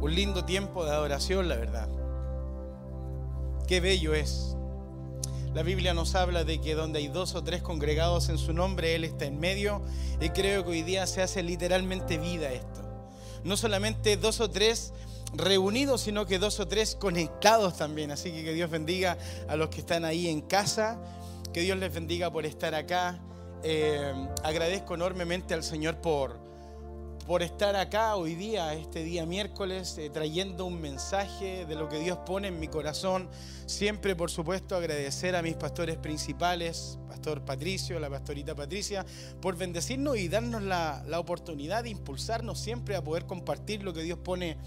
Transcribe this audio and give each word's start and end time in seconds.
Un 0.00 0.14
lindo 0.14 0.44
tiempo 0.44 0.84
de 0.84 0.90
adoración, 0.90 1.48
la 1.48 1.56
verdad. 1.56 1.88
Qué 3.66 3.80
bello 3.80 4.14
es. 4.14 4.56
La 5.54 5.62
Biblia 5.62 5.94
nos 5.94 6.14
habla 6.14 6.44
de 6.44 6.60
que 6.60 6.74
donde 6.74 6.98
hay 6.98 7.08
dos 7.08 7.34
o 7.34 7.42
tres 7.42 7.62
congregados 7.62 8.28
en 8.28 8.36
su 8.36 8.52
nombre, 8.52 8.94
Él 8.94 9.04
está 9.04 9.24
en 9.24 9.40
medio. 9.40 9.82
Y 10.20 10.28
creo 10.28 10.64
que 10.64 10.70
hoy 10.70 10.82
día 10.82 11.06
se 11.06 11.22
hace 11.22 11.42
literalmente 11.42 12.18
vida 12.18 12.52
esto. 12.52 12.82
No 13.42 13.56
solamente 13.56 14.16
dos 14.18 14.40
o 14.40 14.50
tres 14.50 14.92
reunidos, 15.32 16.02
sino 16.02 16.26
que 16.26 16.38
dos 16.38 16.60
o 16.60 16.68
tres 16.68 16.94
conectados 16.94 17.78
también. 17.78 18.10
Así 18.10 18.30
que 18.32 18.44
que 18.44 18.52
Dios 18.52 18.70
bendiga 18.70 19.16
a 19.48 19.56
los 19.56 19.70
que 19.70 19.80
están 19.80 20.04
ahí 20.04 20.28
en 20.28 20.42
casa. 20.42 20.98
Que 21.54 21.62
Dios 21.62 21.78
les 21.78 21.92
bendiga 21.92 22.30
por 22.30 22.44
estar 22.44 22.74
acá. 22.74 23.18
Eh, 23.68 24.14
agradezco 24.44 24.94
enormemente 24.94 25.52
al 25.52 25.64
Señor 25.64 25.96
por, 25.96 26.38
por 27.26 27.42
estar 27.42 27.74
acá 27.74 28.14
hoy 28.14 28.36
día, 28.36 28.72
este 28.74 29.02
día 29.02 29.26
miércoles, 29.26 29.98
eh, 29.98 30.08
trayendo 30.08 30.66
un 30.66 30.80
mensaje 30.80 31.66
de 31.66 31.74
lo 31.74 31.88
que 31.88 31.98
Dios 31.98 32.16
pone 32.18 32.46
en 32.46 32.60
mi 32.60 32.68
corazón. 32.68 33.28
Siempre, 33.66 34.14
por 34.14 34.30
supuesto, 34.30 34.76
agradecer 34.76 35.34
a 35.34 35.42
mis 35.42 35.56
pastores 35.56 35.96
principales, 35.96 36.96
Pastor 37.08 37.44
Patricio, 37.44 37.98
la 37.98 38.08
pastorita 38.08 38.54
Patricia, 38.54 39.04
por 39.40 39.56
bendecirnos 39.56 40.16
y 40.16 40.28
darnos 40.28 40.62
la, 40.62 41.02
la 41.08 41.18
oportunidad 41.18 41.82
de 41.82 41.90
impulsarnos 41.90 42.60
siempre 42.60 42.94
a 42.94 43.02
poder 43.02 43.26
compartir 43.26 43.82
lo 43.82 43.92
que 43.92 44.02
Dios 44.04 44.20
pone 44.20 44.58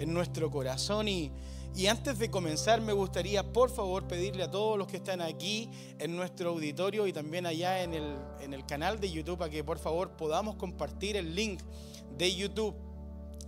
en 0.00 0.12
nuestro 0.12 0.50
corazón 0.50 1.06
y 1.06 1.30
y 1.74 1.86
antes 1.86 2.18
de 2.18 2.30
comenzar, 2.30 2.80
me 2.80 2.92
gustaría, 2.92 3.52
por 3.52 3.70
favor, 3.70 4.06
pedirle 4.08 4.42
a 4.42 4.50
todos 4.50 4.76
los 4.76 4.88
que 4.88 4.96
están 4.96 5.20
aquí 5.20 5.70
en 5.98 6.16
nuestro 6.16 6.50
auditorio 6.50 7.06
y 7.06 7.12
también 7.12 7.46
allá 7.46 7.82
en 7.82 7.94
el, 7.94 8.16
en 8.40 8.54
el 8.54 8.66
canal 8.66 8.98
de 8.98 9.10
YouTube, 9.10 9.42
a 9.42 9.48
que 9.48 9.62
por 9.62 9.78
favor 9.78 10.16
podamos 10.16 10.56
compartir 10.56 11.16
el 11.16 11.34
link 11.34 11.60
de 12.16 12.34
YouTube 12.34 12.74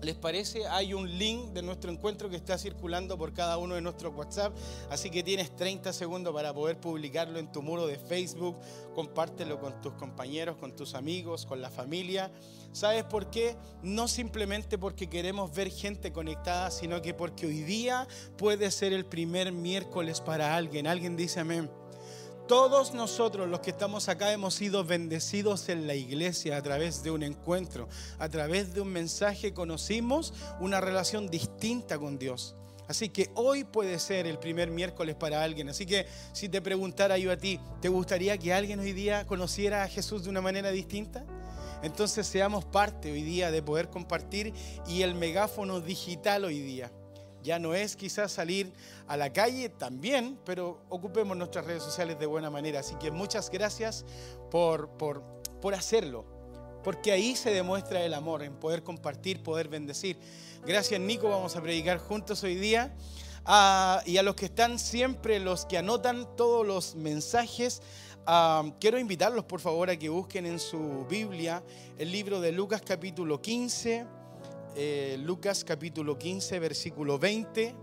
¿Les 0.03 0.15
parece? 0.15 0.67
Hay 0.67 0.95
un 0.95 1.19
link 1.19 1.53
de 1.53 1.61
nuestro 1.61 1.91
encuentro 1.91 2.31
que 2.31 2.37
está 2.37 2.57
circulando 2.57 3.19
por 3.19 3.35
cada 3.35 3.59
uno 3.59 3.75
de 3.75 3.83
nuestros 3.83 4.15
WhatsApp, 4.15 4.57
así 4.89 5.11
que 5.11 5.23
tienes 5.23 5.55
30 5.55 5.93
segundos 5.93 6.33
para 6.33 6.55
poder 6.55 6.81
publicarlo 6.81 7.39
en 7.39 7.53
tu 7.53 7.61
muro 7.61 7.87
de 7.87 7.99
Facebook, 7.99 8.57
compártelo 8.95 9.61
con 9.61 9.79
tus 9.83 9.93
compañeros, 9.95 10.57
con 10.57 10.75
tus 10.75 10.95
amigos, 10.95 11.45
con 11.45 11.61
la 11.61 11.69
familia. 11.69 12.31
¿Sabes 12.73 13.05
por 13.05 13.29
qué? 13.31 13.57
No 13.83 14.09
simplemente 14.09 14.79
porque 14.79 15.09
queremos 15.09 15.53
ver 15.55 15.71
gente 15.71 16.13
conectada, 16.13 16.71
sino 16.71 17.03
que 17.03 17.13
porque 17.13 17.47
hoy 17.47 17.63
día 17.63 18.09
puede 18.39 18.71
ser 18.71 18.95
el 18.95 19.05
primer 19.05 19.53
miércoles 19.53 20.23
para 20.23 20.57
alguien. 20.57 20.87
Alguien 20.87 21.15
dice 21.15 21.41
amén. 21.41 21.71
Todos 22.51 22.95
nosotros 22.95 23.49
los 23.49 23.61
que 23.61 23.71
estamos 23.71 24.09
acá 24.09 24.33
hemos 24.33 24.55
sido 24.55 24.83
bendecidos 24.83 25.69
en 25.69 25.87
la 25.87 25.95
iglesia 25.95 26.57
a 26.57 26.63
través 26.63 27.05
de 27.05 27.13
un 27.13 27.23
encuentro, 27.23 27.89
a 28.19 28.29
través 28.29 28.75
de 28.75 28.81
un 28.81 28.89
mensaje 28.89 29.55
conocimos 29.55 30.35
una 30.59 30.81
relación 30.81 31.29
distinta 31.29 31.97
con 31.97 32.19
Dios. 32.19 32.57
Así 32.89 33.09
que 33.09 33.31
hoy 33.37 33.63
puede 33.63 34.01
ser 34.01 34.27
el 34.27 34.41
primer 34.41 34.73
miércoles 34.73 35.15
para 35.15 35.45
alguien. 35.45 35.69
Así 35.69 35.87
que 35.87 36.09
si 36.33 36.49
te 36.49 36.61
preguntara 36.61 37.19
yo 37.19 37.31
a 37.31 37.37
ti, 37.37 37.61
¿te 37.81 37.89
gustaría 37.89 38.37
que 38.37 38.53
alguien 38.53 38.81
hoy 38.81 38.95
día 38.95 39.29
conociera 39.29 39.85
a 39.85 39.89
Jesús 39.89 40.25
de 40.25 40.31
una 40.31 40.41
manera 40.41 40.73
distinta? 40.73 41.25
Entonces 41.85 42.27
seamos 42.27 42.65
parte 42.65 43.13
hoy 43.13 43.23
día 43.23 43.53
de 43.53 43.63
poder 43.63 43.91
compartir 43.91 44.53
y 44.89 45.03
el 45.03 45.15
megáfono 45.15 45.81
digital 45.81 46.45
hoy 46.47 46.59
día 46.59 46.91
ya 47.43 47.59
no 47.59 47.75
es 47.75 47.97
quizás 47.97 48.33
salir 48.33 48.73
a 49.07 49.17
la 49.17 49.33
calle 49.33 49.69
también, 49.69 50.39
pero 50.45 50.83
ocupemos 50.89 51.37
nuestras 51.37 51.65
redes 51.65 51.83
sociales 51.83 52.19
de 52.19 52.27
buena 52.27 52.51
manera. 52.51 52.81
Así 52.81 52.95
que 52.97 53.11
muchas 53.11 53.51
gracias 53.51 54.05
por, 54.51 54.91
por, 54.91 55.23
por 55.61 55.75
hacerlo, 55.75 56.25
porque 56.85 57.13
ahí 57.13 57.37
se 57.37 57.51
demuestra 57.51 58.05
el 58.05 58.15
amor, 58.15 58.43
en 58.43 58.55
poder 58.55 58.83
compartir, 58.83 59.43
poder 59.43 59.69
bendecir. 59.69 60.19
Gracias 60.67 61.01
Nico, 61.01 61.29
vamos 61.29 61.57
a 61.57 61.63
predicar 61.63 61.99
juntos 61.99 62.43
hoy 62.43 62.57
día. 62.57 62.95
Ah, 63.47 64.03
y 64.05 64.19
a 64.19 64.23
los 64.23 64.35
que 64.35 64.47
están 64.47 64.79
siempre, 64.79 65.41
los 65.41 65.65
que 65.65 65.79
anotan 65.79 66.37
todos 66.37 66.67
los 66.67 66.95
mensajes, 66.95 67.81
ah, 68.27 68.65
quiero 68.79 68.99
invitarlos 68.99 69.45
por 69.45 69.61
favor 69.61 69.89
a 69.89 69.97
que 69.97 70.11
busquen 70.11 70.45
en 70.45 70.59
su 70.59 71.07
Biblia 71.09 71.63
el 71.97 72.13
libro 72.13 72.41
de 72.41 72.53
Lucas 72.53 72.83
capítulo 72.85 73.41
15 73.41 74.20
eh, 74.77 75.17
Lucas 75.21 75.65
capítulo 75.65 76.17
15, 76.17 76.59
versículo 76.59 77.19
20. 77.19 77.75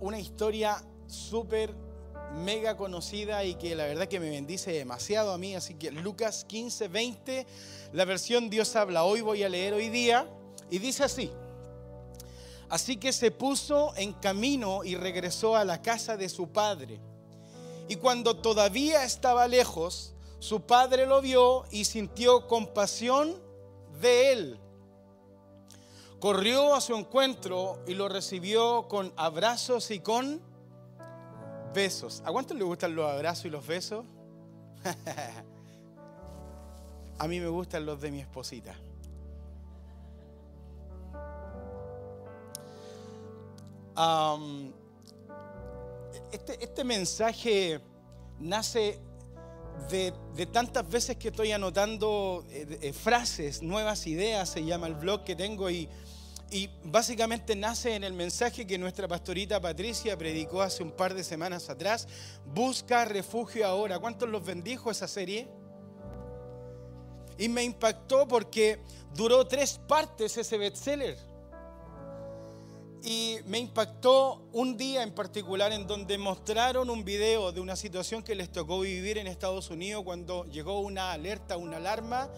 una 0.00 0.18
historia 0.18 0.82
súper 1.06 1.74
mega 2.34 2.76
conocida 2.76 3.44
y 3.44 3.54
que 3.54 3.74
la 3.76 3.84
verdad 3.84 4.08
que 4.08 4.18
me 4.18 4.30
bendice 4.30 4.72
demasiado 4.72 5.32
a 5.32 5.38
mí. 5.38 5.54
Así 5.54 5.74
que 5.74 5.90
Lucas 5.90 6.44
15, 6.44 6.88
20, 6.88 7.46
la 7.92 8.04
versión 8.04 8.50
Dios 8.50 8.74
habla 8.74 9.04
hoy, 9.04 9.20
voy 9.20 9.42
a 9.42 9.48
leer 9.48 9.74
hoy 9.74 9.88
día. 9.90 10.26
Y 10.70 10.78
dice 10.78 11.04
así. 11.04 11.30
Así 12.68 12.96
que 12.96 13.12
se 13.12 13.30
puso 13.30 13.92
en 13.96 14.14
camino 14.14 14.82
y 14.82 14.96
regresó 14.96 15.56
a 15.56 15.64
la 15.64 15.82
casa 15.82 16.16
de 16.16 16.28
su 16.28 16.48
padre. 16.48 17.00
Y 17.88 17.96
cuando 17.96 18.36
todavía 18.36 19.04
estaba 19.04 19.46
lejos, 19.46 20.14
su 20.38 20.62
padre 20.62 21.06
lo 21.06 21.20
vio 21.20 21.64
y 21.70 21.84
sintió 21.84 22.48
compasión 22.48 23.36
de 24.00 24.32
él 24.32 24.58
corrió 26.22 26.76
a 26.76 26.80
su 26.80 26.94
encuentro 26.94 27.80
y 27.84 27.94
lo 27.94 28.08
recibió 28.08 28.86
con 28.86 29.12
abrazos 29.16 29.90
y 29.90 29.98
con 29.98 30.40
besos. 31.74 32.22
¿A 32.24 32.30
cuántos 32.30 32.56
le 32.56 32.62
gustan 32.62 32.94
los 32.94 33.10
abrazos 33.10 33.46
y 33.46 33.50
los 33.50 33.66
besos? 33.66 34.04
a 37.18 37.26
mí 37.26 37.40
me 37.40 37.48
gustan 37.48 37.84
los 37.84 38.00
de 38.00 38.12
mi 38.12 38.20
esposita. 38.20 38.76
este, 46.30 46.62
este, 46.62 46.84
mensaje 46.84 47.80
nace 48.38 49.00
de, 49.90 50.46
tantas 50.46 50.88
veces 50.88 51.16
que 51.16 51.28
estoy 51.28 51.52
anotando 51.52 52.44
eh, 52.50 52.78
eh, 52.80 52.92
frases, 52.92 53.62
nuevas 53.62 54.06
ideas, 54.06 54.48
se 54.48 54.64
llama 54.64 54.86
el 54.86 54.94
blog 54.94 55.24
que 55.24 55.36
tengo 55.36 55.70
y 55.70 55.88
y 56.52 56.68
básicamente 56.84 57.56
nace 57.56 57.94
en 57.94 58.04
el 58.04 58.12
mensaje 58.12 58.66
que 58.66 58.76
nuestra 58.76 59.08
pastorita 59.08 59.58
Patricia 59.58 60.18
predicó 60.18 60.60
hace 60.60 60.82
un 60.82 60.92
par 60.92 61.14
de 61.14 61.24
semanas 61.24 61.70
atrás. 61.70 62.06
Busca 62.44 63.06
refugio 63.06 63.66
ahora. 63.66 63.98
¿Cuántos 63.98 64.28
los 64.28 64.44
bendijo 64.44 64.90
esa 64.90 65.08
serie? 65.08 65.48
Y 67.38 67.48
me 67.48 67.64
impactó 67.64 68.28
porque 68.28 68.80
duró 69.14 69.46
tres 69.46 69.80
partes 69.88 70.36
ese 70.36 70.58
bestseller. 70.58 71.16
Y 73.04 73.38
me 73.46 73.58
impactó 73.58 74.48
un 74.52 74.76
día 74.76 75.02
en 75.02 75.12
particular 75.12 75.72
en 75.72 75.86
donde 75.86 76.18
mostraron 76.18 76.88
un 76.88 77.04
video 77.04 77.50
de 77.50 77.60
una 77.60 77.74
situación 77.74 78.22
que 78.22 78.34
les 78.34 78.50
tocó 78.52 78.80
vivir 78.80 79.18
en 79.18 79.26
Estados 79.26 79.70
Unidos 79.70 80.04
cuando 80.04 80.44
llegó 80.46 80.80
una 80.80 81.12
alerta, 81.12 81.56
una 81.56 81.78
alarma 81.78 82.30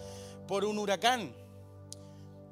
por 0.47 0.65
un 0.65 0.79
huracán 0.79 1.33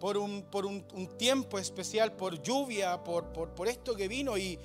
por 0.03 0.17
un, 0.17 0.41
por 0.41 0.65
un, 0.65 0.83
tiempo 1.17 1.57
especial, 1.57 2.11
por 2.11 2.43
lluvia, 2.43 3.01
por, 3.05 3.31
por, 3.31 3.69
esto 3.69 3.95
que 3.95 4.09
vino. 4.09 4.37
Y, 4.37 4.59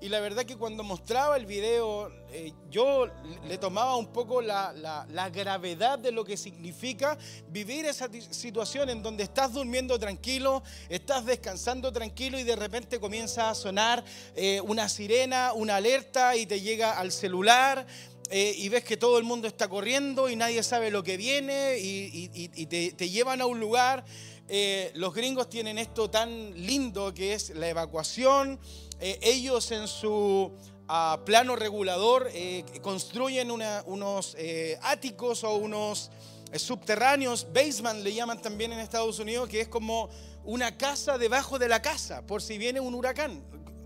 y, 0.00 0.08
la 0.08 0.20
verdad 0.20 0.44
que 0.44 0.56
cuando 0.56 0.82
mostraba 0.82 1.36
el 1.36 1.46
video, 1.46 2.10
eh, 2.30 2.52
yo 2.70 3.06
le 3.46 3.58
tomaba 3.58 3.96
un 3.96 4.12
poco 4.12 4.42
la, 4.42 4.72
la, 4.72 5.30
gravedad 5.30 5.98
de 5.98 6.12
lo 6.12 6.24
que 6.24 6.36
significa 6.36 7.16
vivir 7.48 7.86
esa 7.86 8.08
situación 8.30 8.90
en 8.90 9.02
donde 9.02 9.24
estás 9.24 9.52
durmiendo 9.52 9.98
tranquilo, 9.98 10.62
estás 10.88 11.24
descansando 11.24 11.92
tranquilo 11.92 12.38
y 12.38 12.42
de 12.42 12.56
repente 12.56 13.00
comienza 13.00 13.50
a 13.50 13.54
sonar 13.54 14.04
eh, 14.34 14.60
una 14.60 14.88
sirena, 14.88 15.52
una 15.54 15.76
alerta 15.76 16.36
y 16.36 16.46
te 16.46 16.60
llega 16.60 16.98
al 16.98 17.12
celular. 17.12 17.86
Eh, 18.30 18.54
y 18.56 18.70
ves 18.70 18.84
que 18.84 18.96
todo 18.96 19.18
el 19.18 19.24
mundo 19.24 19.46
está 19.46 19.68
corriendo 19.68 20.30
y 20.30 20.36
nadie 20.36 20.62
sabe 20.62 20.90
lo 20.90 21.04
que 21.04 21.18
viene 21.18 21.76
y, 21.78 22.28
te 22.66 23.10
llevan 23.10 23.42
a 23.42 23.46
un 23.46 23.60
lugar 23.60 24.04
eh, 24.48 24.92
los 24.94 25.14
gringos 25.14 25.48
tienen 25.48 25.78
esto 25.78 26.10
tan 26.10 26.52
lindo 26.66 27.14
que 27.14 27.34
es 27.34 27.50
la 27.50 27.68
evacuación. 27.68 28.58
Eh, 29.00 29.18
ellos 29.22 29.70
en 29.70 29.88
su 29.88 30.52
ah, 30.88 31.20
plano 31.24 31.56
regulador 31.56 32.28
eh, 32.32 32.64
construyen 32.82 33.50
unos 33.50 34.36
áticos 34.82 35.44
o 35.44 35.54
unos 35.56 36.10
subterráneos, 36.56 37.48
basement 37.52 38.02
le 38.02 38.14
llaman 38.14 38.40
también 38.40 38.72
en 38.72 38.78
Estados 38.78 39.18
Unidos, 39.18 39.48
que 39.48 39.62
es 39.62 39.68
como 39.68 40.08
una 40.44 40.76
casa 40.76 41.18
debajo 41.18 41.58
de 41.58 41.68
la 41.68 41.82
casa, 41.82 42.24
por 42.26 42.42
si 42.42 42.58
viene 42.58 42.80
un 42.80 42.94
huracán. 42.94 43.42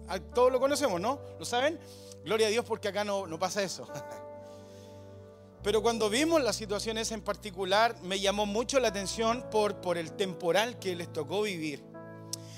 Ah, 0.09 0.19
todos 0.19 0.51
lo 0.53 0.59
conocemos, 0.61 1.01
¿no? 1.01 1.21
¿Lo 1.39 1.45
saben? 1.45 1.79
Gloria 2.25 2.49
a 2.49 2.51
Dios 2.51 2.65
porque 2.65 2.89
acá 2.89 3.05
no, 3.05 3.27
no 3.27 3.39
pasa 3.39 3.63
eso. 3.63 3.89
Pero 5.63 5.83
cuando 5.83 6.09
vimos 6.09 6.43
las 6.43 6.57
situaciones 6.57 7.11
en 7.13 7.21
particular, 7.21 7.97
me 8.03 8.21
llamó 8.21 8.47
mucho 8.47 8.79
la 8.79 8.89
atención 8.89 9.45
por, 9.51 9.81
por 9.81 9.99
el 9.99 10.13
temporal 10.13 10.79
que 10.79 10.95
les 10.95 11.13
tocó 11.13 11.43
vivir. 11.43 11.83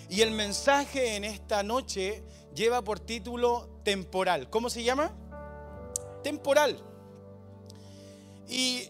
Y 0.08 0.22
el 0.22 0.32
mensaje 0.32 1.16
en 1.16 1.24
esta 1.24 1.62
noche 1.62 2.22
lleva 2.54 2.82
por 2.82 3.00
título 3.00 3.80
temporal. 3.84 4.50
¿Cómo 4.50 4.68
se 4.68 4.82
llama? 4.82 5.14
Temporal. 6.22 6.82
Y 8.48 8.88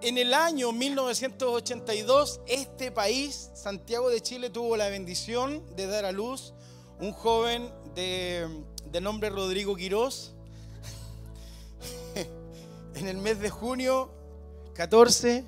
En 0.00 0.16
el 0.16 0.32
año 0.32 0.70
1982, 0.70 2.40
este 2.46 2.92
país, 2.92 3.50
Santiago 3.54 4.10
de 4.10 4.20
Chile, 4.20 4.48
tuvo 4.48 4.76
la 4.76 4.88
bendición 4.88 5.64
de 5.74 5.88
dar 5.88 6.04
a 6.04 6.12
luz 6.12 6.54
un 7.00 7.12
joven 7.12 7.68
de, 7.96 8.46
de 8.84 9.00
nombre 9.00 9.28
Rodrigo 9.28 9.74
Quirós. 9.74 10.36
En 13.00 13.08
el 13.08 13.18
mes 13.18 13.38
de 13.40 13.50
junio 13.50 14.10
14. 14.74 15.44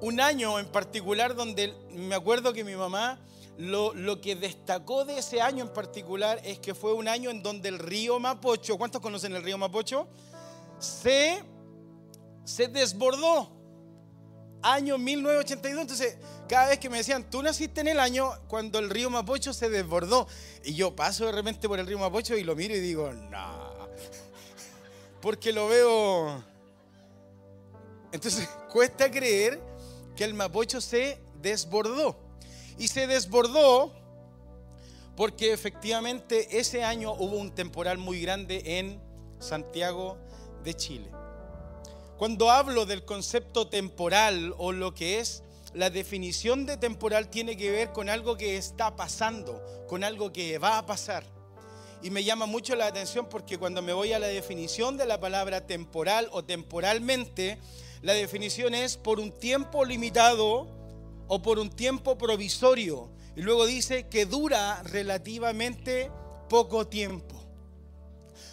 Un 0.00 0.20
año 0.20 0.58
en 0.58 0.66
particular 0.66 1.34
donde 1.34 1.74
me 1.90 2.14
acuerdo 2.14 2.52
que 2.52 2.64
mi 2.64 2.76
mamá 2.76 3.18
lo, 3.56 3.92
lo, 3.94 4.20
que 4.20 4.36
destacó 4.36 5.04
de 5.04 5.18
ese 5.18 5.40
año 5.40 5.64
en 5.64 5.72
particular 5.72 6.40
es 6.44 6.60
que 6.60 6.74
fue 6.74 6.92
un 6.92 7.08
año 7.08 7.30
en 7.30 7.42
donde 7.42 7.68
el 7.68 7.78
río 7.78 8.20
Mapocho, 8.20 8.78
¿cuántos 8.78 9.00
conocen 9.00 9.34
el 9.34 9.42
río 9.42 9.58
Mapocho? 9.58 10.06
Se, 10.78 11.42
se 12.44 12.68
desbordó. 12.68 13.50
Año 14.62 14.98
1982. 14.98 15.82
Entonces, 15.82 16.18
cada 16.48 16.68
vez 16.68 16.78
que 16.78 16.88
me 16.88 16.98
decían, 16.98 17.28
tú 17.30 17.42
naciste 17.42 17.80
en 17.80 17.88
el 17.88 18.00
año 18.00 18.30
cuando 18.48 18.78
el 18.78 18.90
río 18.90 19.10
Mapocho 19.10 19.52
se 19.52 19.68
desbordó. 19.68 20.26
Y 20.64 20.74
yo 20.74 20.94
paso 20.94 21.26
de 21.26 21.32
repente 21.32 21.68
por 21.68 21.78
el 21.78 21.86
río 21.86 21.98
Mapocho 21.98 22.36
y 22.36 22.44
lo 22.44 22.54
miro 22.54 22.74
y 22.74 22.80
digo, 22.80 23.12
no. 23.12 23.67
Porque 25.20 25.52
lo 25.52 25.68
veo. 25.68 26.44
Entonces, 28.12 28.48
cuesta 28.72 29.10
creer 29.10 29.60
que 30.16 30.24
el 30.24 30.34
Mapocho 30.34 30.80
se 30.80 31.20
desbordó. 31.40 32.16
Y 32.78 32.88
se 32.88 33.06
desbordó 33.06 33.92
porque 35.16 35.52
efectivamente 35.52 36.60
ese 36.60 36.84
año 36.84 37.12
hubo 37.12 37.38
un 37.38 37.52
temporal 37.52 37.98
muy 37.98 38.20
grande 38.20 38.78
en 38.78 39.00
Santiago 39.40 40.16
de 40.62 40.74
Chile. 40.74 41.10
Cuando 42.16 42.50
hablo 42.50 42.86
del 42.86 43.04
concepto 43.04 43.66
temporal 43.66 44.54
o 44.58 44.70
lo 44.70 44.94
que 44.94 45.18
es 45.18 45.42
la 45.74 45.90
definición 45.90 46.66
de 46.66 46.76
temporal 46.76 47.30
tiene 47.30 47.56
que 47.56 47.70
ver 47.70 47.92
con 47.92 48.08
algo 48.08 48.36
que 48.36 48.56
está 48.56 48.94
pasando, 48.94 49.60
con 49.88 50.04
algo 50.04 50.32
que 50.32 50.56
va 50.58 50.78
a 50.78 50.86
pasar. 50.86 51.24
Y 52.02 52.10
me 52.10 52.22
llama 52.22 52.46
mucho 52.46 52.76
la 52.76 52.86
atención 52.86 53.28
porque 53.28 53.58
cuando 53.58 53.82
me 53.82 53.92
voy 53.92 54.12
a 54.12 54.18
la 54.18 54.28
definición 54.28 54.96
de 54.96 55.06
la 55.06 55.18
palabra 55.18 55.66
temporal 55.66 56.28
o 56.32 56.44
temporalmente, 56.44 57.58
la 58.02 58.12
definición 58.12 58.74
es 58.74 58.96
por 58.96 59.18
un 59.18 59.32
tiempo 59.32 59.84
limitado 59.84 60.68
o 61.26 61.42
por 61.42 61.58
un 61.58 61.70
tiempo 61.70 62.16
provisorio. 62.16 63.10
Y 63.34 63.42
luego 63.42 63.66
dice 63.66 64.08
que 64.08 64.26
dura 64.26 64.82
relativamente 64.84 66.10
poco 66.48 66.86
tiempo. 66.86 67.36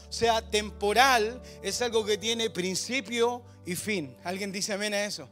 O 0.09 0.13
sea, 0.13 0.41
temporal 0.41 1.41
es 1.62 1.81
algo 1.81 2.06
que 2.06 2.18
tiene 2.18 2.50
principio 2.50 3.44
y 3.65 3.75
fin. 3.75 4.15
¿Alguien 4.24 4.51
dice 4.51 4.74
amén 4.74 4.94
a 4.94 5.06
eso? 5.06 5.30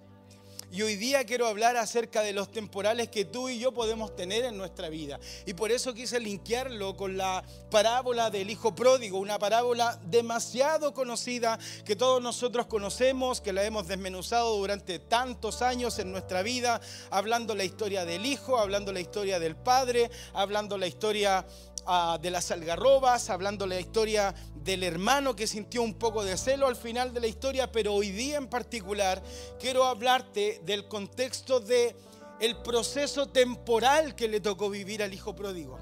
Y 0.73 0.81
hoy 0.81 0.95
día 0.95 1.23
quiero 1.23 1.45
hablar 1.45 1.77
acerca 1.77 2.21
de 2.21 2.33
los 2.33 2.51
temporales 2.51 3.09
que 3.09 3.25
tú 3.25 3.47
y 3.47 3.59
yo 3.59 3.75
podemos 3.75 4.15
tener 4.15 4.43
en 4.43 4.57
nuestra 4.57 4.89
vida. 4.89 5.19
Y 5.45 5.53
por 5.53 5.71
eso 5.71 5.93
quise 5.93 6.19
linkearlo 6.19 6.97
con 6.97 7.15
la 7.15 7.43
parábola 7.69 8.31
del 8.31 8.49
Hijo 8.49 8.73
Pródigo, 8.73 9.19
una 9.19 9.37
parábola 9.37 9.99
demasiado 10.07 10.91
conocida 10.91 11.59
que 11.85 11.95
todos 11.95 12.23
nosotros 12.23 12.65
conocemos, 12.65 13.39
que 13.39 13.53
la 13.53 13.63
hemos 13.63 13.87
desmenuzado 13.87 14.57
durante 14.57 14.97
tantos 14.97 15.61
años 15.61 15.99
en 15.99 16.11
nuestra 16.11 16.41
vida, 16.41 16.81
hablando 17.11 17.53
la 17.53 17.65
historia 17.65 18.03
del 18.03 18.25
Hijo, 18.25 18.57
hablando 18.57 18.91
la 18.91 18.99
historia 18.99 19.39
del 19.39 19.55
Padre, 19.55 20.09
hablando 20.33 20.79
la 20.79 20.87
historia 20.87 21.45
de 22.21 22.31
las 22.31 22.49
algarrobas, 22.51 23.29
hablando 23.29 23.67
la 23.67 23.79
historia 23.79 24.33
del 24.55 24.83
hermano 24.83 25.35
que 25.35 25.47
sintió 25.47 25.81
un 25.81 25.95
poco 25.95 26.23
de 26.23 26.37
celo 26.37 26.67
al 26.67 26.77
final 26.77 27.13
de 27.13 27.19
la 27.19 27.27
historia, 27.27 27.71
pero 27.71 27.93
hoy 27.93 28.11
día 28.11 28.37
en 28.37 28.47
particular 28.47 29.21
quiero 29.59 29.83
hablarte 29.83 30.61
del 30.63 30.87
contexto 30.87 31.59
de 31.59 31.95
el 32.39 32.55
proceso 32.57 33.27
temporal 33.27 34.15
que 34.15 34.27
le 34.27 34.39
tocó 34.39 34.69
vivir 34.69 35.03
al 35.03 35.13
hijo 35.13 35.35
pródigo. 35.35 35.77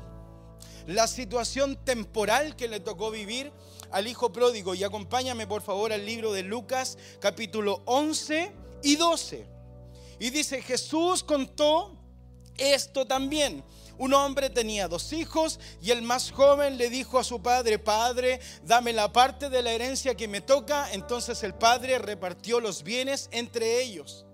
La 0.88 1.07
situación 1.07 1.77
temporal 1.86 2.56
que 2.56 2.68
le 2.68 2.80
tocó 2.80 3.12
vivir 3.12 3.51
al 3.92 4.07
hijo 4.07 4.31
pródigo. 4.31 4.74
Y 4.74 4.83
acompáñame 4.83 5.45
por 5.45 5.62
favor 5.62 5.94
al 5.94 6.06
libro 6.06 6.33
de 6.33 6.44
Lucas 6.44 6.98
capítulo 7.19 7.83
11 7.86 8.51
y 8.83 8.95
12. 8.95 9.45
Y 10.19 10.30
dice, 10.31 10.62
Jesús 10.62 11.24
contó 11.24 11.95
esto 12.57 13.06
también 13.06 13.63
un 14.01 14.15
hombre 14.15 14.50
tenía 14.50 14.88
dos 14.88 15.13
hijos 15.13 15.59
y 15.80 15.92
el 15.92 16.01
más 16.01 16.31
joven 16.31 16.80
le 16.80 16.89
dijo 16.89 17.19
a 17.19 17.24
su 17.24 17.39
padre, 17.39 17.77
Padre, 17.77 18.39
dame 18.63 18.94
la 18.94 19.13
parte 19.13 19.48
de 19.48 19.62
la 19.62 19.74
herencia 19.74 20.15
que 20.15 20.27
me 20.27 20.42
toca. 20.42 20.92
Entonces 20.92 21.44
el 21.44 21.53
padre 21.53 22.00
repartió 22.00 22.59
los 22.59 22.81
bienes 22.81 23.30
entre 23.31 23.80
ellos. 23.83 24.25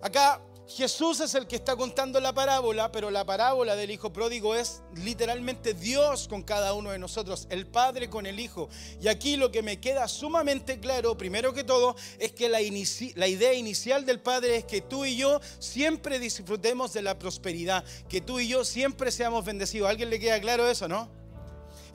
Acá 0.00 0.40
Jesús 0.68 1.20
es 1.20 1.34
el 1.36 1.46
que 1.46 1.56
está 1.56 1.76
contando 1.76 2.18
la 2.18 2.34
parábola, 2.34 2.90
pero 2.90 3.12
la 3.12 3.24
parábola 3.24 3.76
del 3.76 3.92
Hijo 3.92 4.12
Pródigo 4.12 4.56
es 4.56 4.82
literalmente 4.96 5.74
Dios 5.74 6.26
con 6.26 6.42
cada 6.42 6.74
uno 6.74 6.90
de 6.90 6.98
nosotros, 6.98 7.46
el 7.50 7.68
Padre 7.68 8.10
con 8.10 8.26
el 8.26 8.40
Hijo. 8.40 8.68
Y 9.00 9.06
aquí 9.06 9.36
lo 9.36 9.52
que 9.52 9.62
me 9.62 9.78
queda 9.78 10.08
sumamente 10.08 10.80
claro, 10.80 11.16
primero 11.16 11.52
que 11.52 11.62
todo, 11.62 11.94
es 12.18 12.32
que 12.32 12.48
la, 12.48 12.60
idea 12.60 13.54
inicial 13.54 14.04
del 14.04 14.18
Padre 14.18 14.56
es 14.56 14.64
que 14.64 14.80
tú 14.80 15.04
y 15.04 15.16
yo 15.16 15.40
siempre 15.60 16.18
disfrutemos 16.18 16.92
de 16.92 17.02
la 17.02 17.16
prosperidad, 17.16 17.84
que 18.08 18.20
tú 18.20 18.40
y 18.40 18.48
yo 18.48 18.64
siempre 18.64 19.12
seamos 19.12 19.44
bendecidos. 19.44 19.86
¿A 19.86 19.90
alguien 19.90 20.10
le 20.10 20.18
queda 20.18 20.40
claro 20.40 20.68
eso, 20.68 20.88
no? 20.88 21.25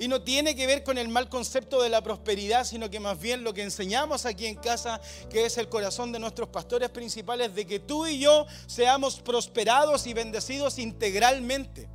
Y 0.02 0.08
no 0.08 0.24
tiene 0.24 0.56
que 0.56 0.66
ver 0.66 0.84
con 0.84 0.98
el 0.98 1.10
mal 1.10 1.30
concepto 1.30 1.80
de 1.80 1.90
la 1.90 2.02
prosperidad, 2.02 2.66
sino 2.66 2.90
que 2.90 3.00
más 3.00 3.20
bien 3.20 3.44
lo 3.44 3.54
que 3.54 3.62
enseñamos 3.62 4.26
aquí 4.26 4.48
en 4.48 4.56
casa, 4.56 5.00
que 5.30 5.46
es 5.46 5.60
el 5.60 5.70
corazón 5.70 6.12
de 6.12 6.18
nuestros 6.18 6.50
pastores 6.50 6.90
principales, 6.90 7.54
de 7.54 7.68
que 7.68 7.78
tú 7.80 8.08
y 8.08 8.18
yo 8.18 8.48
seamos 8.66 9.20
prosperados 9.20 10.08
y 10.08 10.16
bendecidos 10.16 10.80
integralmente. 10.80 11.88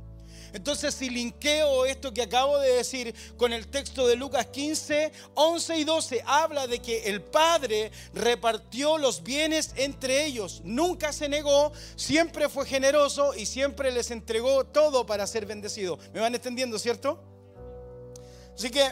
Entonces, 0.53 0.95
si 0.95 1.09
linkeo 1.09 1.85
esto 1.85 2.13
que 2.13 2.21
acabo 2.21 2.57
de 2.59 2.75
decir 2.75 3.13
con 3.35 3.51
el 3.51 3.67
texto 3.67 4.07
de 4.07 4.15
Lucas 4.15 4.45
15, 4.45 5.11
11 5.33 5.77
y 5.77 5.83
12, 5.83 6.23
habla 6.25 6.65
de 6.65 6.79
que 6.79 7.09
el 7.09 7.21
Padre 7.21 7.91
repartió 8.13 8.97
los 8.97 9.21
bienes 9.21 9.73
entre 9.75 10.25
ellos. 10.25 10.61
Nunca 10.63 11.11
se 11.11 11.27
negó, 11.27 11.73
siempre 11.97 12.47
fue 12.47 12.65
generoso 12.65 13.33
y 13.35 13.45
siempre 13.45 13.91
les 13.91 14.11
entregó 14.11 14.63
todo 14.63 15.05
para 15.05 15.27
ser 15.27 15.45
bendecido. 15.45 15.99
¿Me 16.13 16.21
van 16.21 16.33
entendiendo, 16.33 16.79
cierto? 16.79 17.36
Así 18.57 18.71
que 18.71 18.91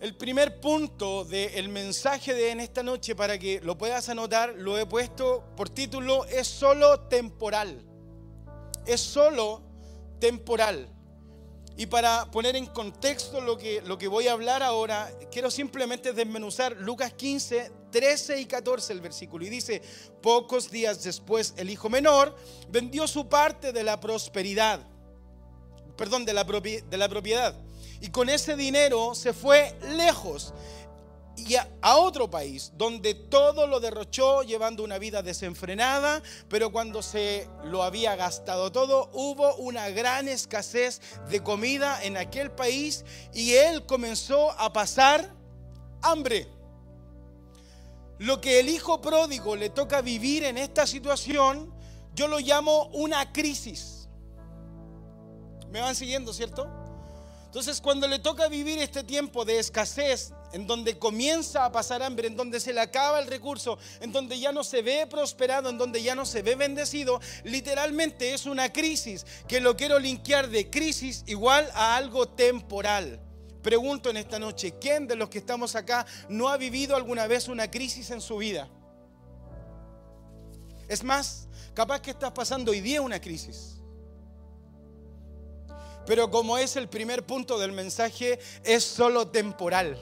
el 0.00 0.14
primer 0.14 0.60
punto 0.60 1.24
del 1.24 1.68
mensaje 1.68 2.32
de 2.34 2.52
en 2.52 2.60
esta 2.60 2.84
noche, 2.84 3.16
para 3.16 3.36
que 3.36 3.60
lo 3.62 3.76
puedas 3.76 4.08
anotar, 4.08 4.54
lo 4.56 4.78
he 4.78 4.86
puesto 4.86 5.42
por 5.56 5.68
título, 5.68 6.24
es 6.26 6.46
solo 6.46 7.00
temporal. 7.00 7.82
Es 8.86 9.00
solo 9.00 9.60
temporal. 10.20 10.88
Y 11.76 11.86
para 11.86 12.30
poner 12.30 12.54
en 12.54 12.66
contexto 12.66 13.40
lo 13.40 13.58
que, 13.58 13.82
lo 13.82 13.98
que 13.98 14.06
voy 14.06 14.28
a 14.28 14.32
hablar 14.32 14.62
ahora, 14.62 15.10
quiero 15.32 15.50
simplemente 15.50 16.12
desmenuzar 16.12 16.76
Lucas 16.76 17.12
15, 17.14 17.72
13 17.90 18.40
y 18.40 18.46
14 18.46 18.92
el 18.92 19.00
versículo. 19.00 19.44
Y 19.44 19.48
dice, 19.48 19.82
pocos 20.22 20.70
días 20.70 21.02
después 21.02 21.54
el 21.56 21.70
hijo 21.70 21.88
menor 21.88 22.36
vendió 22.68 23.08
su 23.08 23.28
parte 23.28 23.72
de 23.72 23.82
la 23.82 23.98
prosperidad, 23.98 24.86
perdón, 25.96 26.24
de 26.24 26.34
la, 26.34 26.44
de 26.44 26.96
la 26.96 27.08
propiedad 27.08 27.60
y 28.00 28.08
con 28.08 28.28
ese 28.28 28.56
dinero 28.56 29.14
se 29.14 29.32
fue 29.32 29.74
lejos 29.96 30.54
y 31.36 31.56
a, 31.56 31.96
otro 31.96 32.30
país 32.30 32.72
donde 32.76 33.14
todo 33.14 33.66
lo 33.66 33.80
derrochó 33.80 34.42
llevando 34.42 34.82
una 34.82 34.98
vida 34.98 35.22
desenfrenada, 35.22 36.22
pero 36.48 36.70
cuando 36.70 37.02
se 37.02 37.48
lo 37.64 37.82
había 37.82 38.16
gastado 38.16 38.72
todo 38.72 39.10
hubo 39.12 39.54
una 39.56 39.88
gran 39.90 40.28
escasez 40.28 41.00
de 41.28 41.42
comida 41.42 42.02
en 42.02 42.16
aquel 42.16 42.50
país 42.50 43.04
y 43.32 43.54
él 43.54 43.86
comenzó 43.86 44.50
a 44.52 44.72
pasar 44.72 45.32
hambre. 46.02 46.48
Lo 48.18 48.40
que 48.40 48.60
el 48.60 48.68
hijo 48.68 49.00
pródigo 49.00 49.56
le 49.56 49.70
toca 49.70 50.02
vivir 50.02 50.44
en 50.44 50.58
esta 50.58 50.86
situación, 50.86 51.72
yo 52.14 52.28
lo 52.28 52.38
llamo 52.38 52.88
una 52.92 53.32
crisis. 53.32 54.08
¿Me 55.70 55.80
van 55.80 55.94
siguiendo, 55.94 56.34
cierto? 56.34 56.79
Entonces 57.50 57.80
cuando 57.80 58.06
le 58.06 58.20
toca 58.20 58.46
vivir 58.46 58.78
este 58.78 59.02
tiempo 59.02 59.44
de 59.44 59.58
escasez, 59.58 60.32
en 60.52 60.68
donde 60.68 61.00
comienza 61.00 61.64
a 61.64 61.72
pasar 61.72 62.00
hambre, 62.00 62.28
en 62.28 62.36
donde 62.36 62.60
se 62.60 62.72
le 62.72 62.80
acaba 62.80 63.18
el 63.18 63.26
recurso, 63.26 63.76
en 64.00 64.12
donde 64.12 64.38
ya 64.38 64.52
no 64.52 64.62
se 64.62 64.82
ve 64.82 65.04
prosperado, 65.08 65.68
en 65.68 65.76
donde 65.76 66.00
ya 66.00 66.14
no 66.14 66.24
se 66.24 66.42
ve 66.42 66.54
bendecido, 66.54 67.20
literalmente 67.42 68.34
es 68.34 68.46
una 68.46 68.72
crisis 68.72 69.26
que 69.48 69.58
lo 69.58 69.76
quiero 69.76 69.98
linkear 69.98 70.48
de 70.48 70.70
crisis 70.70 71.24
igual 71.26 71.68
a 71.74 71.96
algo 71.96 72.28
temporal. 72.28 73.18
Pregunto 73.64 74.10
en 74.10 74.18
esta 74.18 74.38
noche, 74.38 74.74
¿quién 74.80 75.08
de 75.08 75.16
los 75.16 75.28
que 75.28 75.38
estamos 75.38 75.74
acá 75.74 76.06
no 76.28 76.50
ha 76.50 76.56
vivido 76.56 76.94
alguna 76.94 77.26
vez 77.26 77.48
una 77.48 77.68
crisis 77.68 78.12
en 78.12 78.20
su 78.20 78.36
vida? 78.36 78.68
Es 80.86 81.02
más, 81.02 81.48
capaz 81.74 82.00
que 82.00 82.12
estás 82.12 82.30
pasando 82.30 82.70
hoy 82.70 82.80
día 82.80 83.02
una 83.02 83.20
crisis. 83.20 83.79
Pero 86.10 86.28
como 86.28 86.58
es 86.58 86.74
el 86.74 86.88
primer 86.88 87.22
punto 87.24 87.56
del 87.56 87.70
mensaje, 87.70 88.40
es 88.64 88.82
solo 88.82 89.28
temporal. 89.28 89.96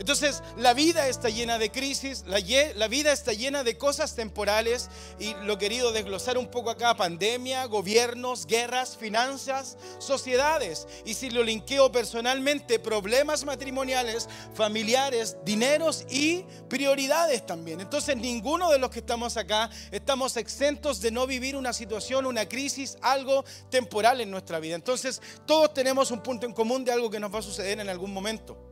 Entonces, 0.00 0.42
la 0.56 0.72
vida 0.72 1.08
está 1.08 1.28
llena 1.28 1.58
de 1.58 1.70
crisis, 1.70 2.24
la, 2.26 2.88
vida 2.88 3.12
está 3.12 3.34
llena 3.34 3.62
de 3.64 3.76
cosas 3.76 4.14
temporales 4.14 4.88
y 5.18 5.34
lo 5.44 5.58
querido 5.58 5.92
desglosar 5.92 6.38
un 6.38 6.50
poco 6.50 6.70
acá, 6.70 6.96
pandemia, 6.96 7.66
gobiernos, 7.66 8.46
guerras, 8.46 8.96
finanzas, 8.96 9.76
sociedades. 9.98 10.88
Y 11.04 11.12
si 11.12 11.28
lo 11.28 11.42
linkeo 11.42 11.92
personalmente, 11.92 12.78
problemas 12.78 13.44
matrimoniales, 13.44 14.26
familiares, 14.54 15.36
dineros 15.44 16.06
y 16.08 16.46
prioridades 16.70 17.44
también. 17.44 17.82
Entonces, 17.82 18.16
ninguno 18.16 18.70
de 18.70 18.78
los 18.78 18.88
que 18.88 19.00
estamos 19.00 19.36
acá 19.36 19.68
estamos 19.90 20.38
exentos 20.38 21.02
de 21.02 21.10
no 21.10 21.26
vivir 21.26 21.56
una 21.56 21.74
situación, 21.74 22.24
una 22.24 22.48
crisis, 22.48 22.96
algo 23.02 23.44
temporal 23.68 24.22
en 24.22 24.30
nuestra 24.30 24.60
vida. 24.60 24.76
Entonces, 24.76 25.20
todos 25.44 25.74
tenemos 25.74 26.10
un 26.10 26.22
punto 26.22 26.46
en 26.46 26.54
común 26.54 26.86
de 26.86 26.92
algo 26.92 27.10
que 27.10 27.20
nos 27.20 27.34
va 27.34 27.40
a 27.40 27.42
suceder 27.42 27.80
en 27.80 27.90
algún 27.90 28.14
momento. 28.14 28.69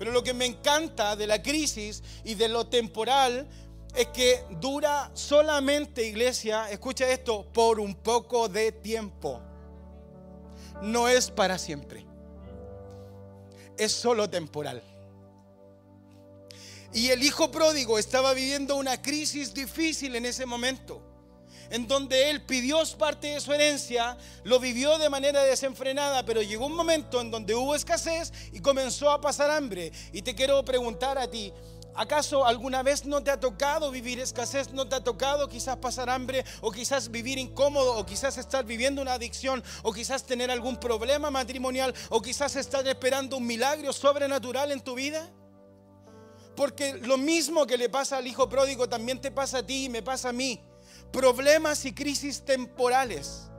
Pero 0.00 0.12
lo 0.12 0.24
que 0.24 0.32
me 0.32 0.46
encanta 0.46 1.14
de 1.14 1.26
la 1.26 1.42
crisis 1.42 2.02
y 2.24 2.34
de 2.34 2.48
lo 2.48 2.66
temporal 2.66 3.46
es 3.94 4.06
que 4.06 4.42
dura 4.58 5.10
solamente, 5.12 6.06
iglesia, 6.06 6.70
escucha 6.70 7.06
esto, 7.06 7.46
por 7.52 7.78
un 7.78 7.94
poco 7.96 8.48
de 8.48 8.72
tiempo. 8.72 9.42
No 10.80 11.06
es 11.06 11.30
para 11.30 11.58
siempre. 11.58 12.06
Es 13.76 13.92
solo 13.92 14.30
temporal. 14.30 14.82
Y 16.94 17.10
el 17.10 17.22
hijo 17.22 17.50
pródigo 17.50 17.98
estaba 17.98 18.32
viviendo 18.32 18.76
una 18.76 19.02
crisis 19.02 19.52
difícil 19.52 20.16
en 20.16 20.24
ese 20.24 20.46
momento 20.46 21.09
en 21.70 21.86
donde 21.86 22.30
él 22.30 22.42
pidió 22.42 22.80
parte 22.98 23.28
de 23.28 23.40
su 23.40 23.52
herencia, 23.52 24.16
lo 24.44 24.58
vivió 24.58 24.98
de 24.98 25.08
manera 25.08 25.42
desenfrenada, 25.42 26.24
pero 26.24 26.42
llegó 26.42 26.66
un 26.66 26.74
momento 26.74 27.20
en 27.20 27.30
donde 27.30 27.54
hubo 27.54 27.74
escasez 27.74 28.32
y 28.52 28.60
comenzó 28.60 29.10
a 29.10 29.20
pasar 29.20 29.50
hambre. 29.50 29.92
Y 30.12 30.22
te 30.22 30.34
quiero 30.34 30.64
preguntar 30.64 31.18
a 31.18 31.30
ti, 31.30 31.52
¿Acaso 31.92 32.46
alguna 32.46 32.84
vez 32.84 33.04
no 33.04 33.20
te 33.22 33.32
ha 33.32 33.40
tocado 33.40 33.90
vivir 33.90 34.20
escasez? 34.20 34.70
¿No 34.70 34.88
te 34.88 34.94
ha 34.94 35.00
tocado 35.02 35.48
quizás 35.48 35.76
pasar 35.78 36.08
hambre? 36.08 36.44
¿O 36.60 36.70
quizás 36.70 37.10
vivir 37.10 37.36
incómodo? 37.36 37.96
¿O 37.96 38.06
quizás 38.06 38.38
estar 38.38 38.64
viviendo 38.64 39.02
una 39.02 39.14
adicción? 39.14 39.62
¿O 39.82 39.92
quizás 39.92 40.24
tener 40.24 40.52
algún 40.52 40.76
problema 40.76 41.32
matrimonial? 41.32 41.92
¿O 42.08 42.22
quizás 42.22 42.54
estar 42.54 42.86
esperando 42.86 43.36
un 43.36 43.46
milagro 43.46 43.92
sobrenatural 43.92 44.70
en 44.70 44.80
tu 44.80 44.94
vida? 44.94 45.28
Porque 46.54 46.94
lo 46.94 47.18
mismo 47.18 47.66
que 47.66 47.76
le 47.76 47.88
pasa 47.88 48.18
al 48.18 48.26
hijo 48.28 48.48
pródigo 48.48 48.88
también 48.88 49.20
te 49.20 49.32
pasa 49.32 49.58
a 49.58 49.66
ti 49.66 49.86
y 49.86 49.88
me 49.88 50.00
pasa 50.00 50.28
a 50.28 50.32
mí 50.32 50.62
problemas 51.12 51.84
y 51.84 51.92
crisis 51.92 52.44
temporales. 52.44 53.50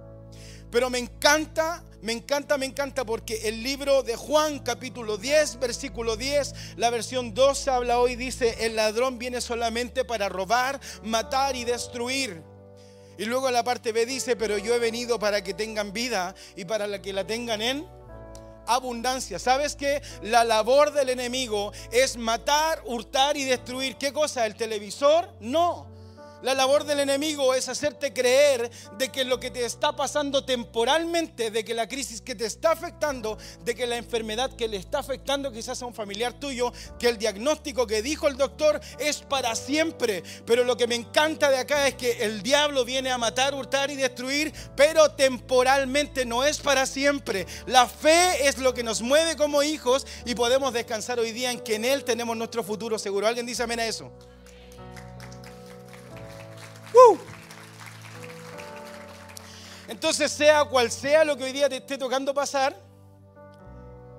Pero 0.72 0.90
me 0.90 1.00
encanta, 1.00 1.84
me 2.02 2.14
encanta, 2.14 2.58
me 2.58 2.66
encanta 2.66 3.06
porque 3.06 3.48
el 3.50 3.62
libro 3.62 4.04
de 4.04 4.16
Juan 4.16 4.60
capítulo 4.60 5.18
10, 5.18 5.60
versículo 5.60 6.16
10, 6.16 6.54
la 6.78 6.90
versión 6.90 7.34
2 7.34 7.68
habla 7.68 8.00
hoy, 8.00 8.16
dice, 8.16 8.66
el 8.66 8.76
ladrón 8.76 9.20
viene 9.20 9.42
solamente 9.42 10.06
para 10.06 10.30
robar, 10.30 10.80
matar 11.04 11.56
y 11.56 11.66
destruir. 11.66 12.42
Y 13.18 13.26
luego 13.26 13.52
la 13.52 13.64
parte 13.64 13.92
B 13.92 14.06
dice, 14.06 14.36
pero 14.36 14.58
yo 14.58 14.74
he 14.74 14.80
venido 14.80 15.20
para 15.20 15.44
que 15.44 15.54
tengan 15.54 15.92
vida 15.94 16.34
y 16.56 16.66
para 16.66 16.88
la 16.88 17.02
que 17.02 17.14
la 17.14 17.28
tengan 17.28 17.62
en 17.62 17.86
abundancia. 18.66 19.38
¿Sabes 19.38 19.76
que 19.76 20.02
la 20.24 20.44
labor 20.44 20.94
del 20.94 21.10
enemigo 21.10 21.74
es 21.92 22.18
matar, 22.18 22.82
hurtar 22.86 23.36
y 23.36 23.44
destruir? 23.44 23.98
¿Qué 23.98 24.14
cosa? 24.14 24.46
¿El 24.46 24.56
televisor? 24.56 25.30
No. 25.42 25.91
La 26.42 26.56
labor 26.56 26.86
del 26.86 27.00
enemigo 27.00 27.54
es 27.54 27.70
hacerte 27.70 28.14
creer 28.14 28.72
de 28.98 29.10
que 29.10 29.24
lo 29.24 29.40
que 29.40 29.52
te 29.52 29.64
está 29.64 29.96
pasando 29.96 30.44
temporalmente, 30.44 31.52
de 31.52 31.64
que 31.64 31.76
la 31.76 31.88
crisis 31.88 32.22
que 32.22 32.34
te 32.34 32.46
está 32.46 32.72
afectando, 32.72 33.38
de 33.64 33.76
que 33.76 33.86
la 33.86 33.98
enfermedad 33.98 34.56
que 34.56 34.68
le 34.68 34.78
está 34.78 35.00
afectando 35.00 35.52
quizás 35.52 35.82
a 35.82 35.86
un 35.86 35.94
familiar 35.94 36.34
tuyo, 36.34 36.74
que 36.98 37.10
el 37.10 37.20
diagnóstico 37.20 37.86
que 37.86 38.02
dijo 38.02 38.28
el 38.28 38.38
doctor 38.38 38.82
es 38.98 39.20
para 39.20 39.56
siempre. 39.56 40.24
Pero 40.46 40.64
lo 40.64 40.78
que 40.78 40.88
me 40.88 40.96
encanta 40.96 41.52
de 41.52 41.58
acá 41.58 41.88
es 41.88 41.96
que 41.96 42.24
el 42.24 42.42
diablo 42.42 42.86
viene 42.86 43.12
a 43.12 43.20
matar, 43.20 43.54
hurtar 43.54 43.92
y 43.92 43.96
destruir, 43.96 44.52
pero 44.76 45.12
temporalmente 45.12 46.26
no 46.26 46.44
es 46.44 46.60
para 46.60 46.88
siempre. 46.88 47.46
La 47.68 47.88
fe 47.88 48.48
es 48.48 48.58
lo 48.58 48.74
que 48.74 48.84
nos 48.84 49.02
mueve 49.02 49.36
como 49.36 49.62
hijos 49.62 50.08
y 50.26 50.34
podemos 50.34 50.74
descansar 50.74 51.20
hoy 51.20 51.34
día 51.34 51.52
en 51.52 51.60
que 51.60 51.76
en 51.76 51.86
Él 51.86 52.04
tenemos 52.04 52.36
nuestro 52.36 52.64
futuro 52.64 52.98
seguro. 52.98 53.28
¿Alguien 53.28 53.46
dice 53.46 53.62
amén 53.62 53.80
a 53.80 53.86
eso? 53.86 54.12
Entonces, 59.88 60.32
sea 60.32 60.66
cual 60.66 60.90
sea 60.90 61.24
lo 61.24 61.36
que 61.38 61.44
hoy 61.44 61.52
día 61.52 61.68
te 61.68 61.78
esté 61.78 61.98
tocando 61.98 62.34
pasar, 62.34 62.76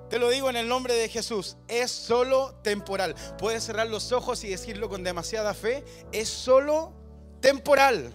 te 0.09 0.19
lo 0.19 0.29
digo 0.29 0.49
en 0.49 0.55
el 0.55 0.67
nombre 0.67 0.93
de 0.93 1.09
Jesús, 1.09 1.57
es 1.67 1.89
solo 1.89 2.53
temporal. 2.61 3.15
Puedes 3.39 3.63
cerrar 3.63 3.87
los 3.87 4.11
ojos 4.11 4.43
y 4.43 4.49
decirlo 4.49 4.87
con 4.87 5.03
demasiada 5.03 5.55
fe, 5.55 5.83
es 6.11 6.29
solo 6.29 6.93
temporal. 7.41 8.13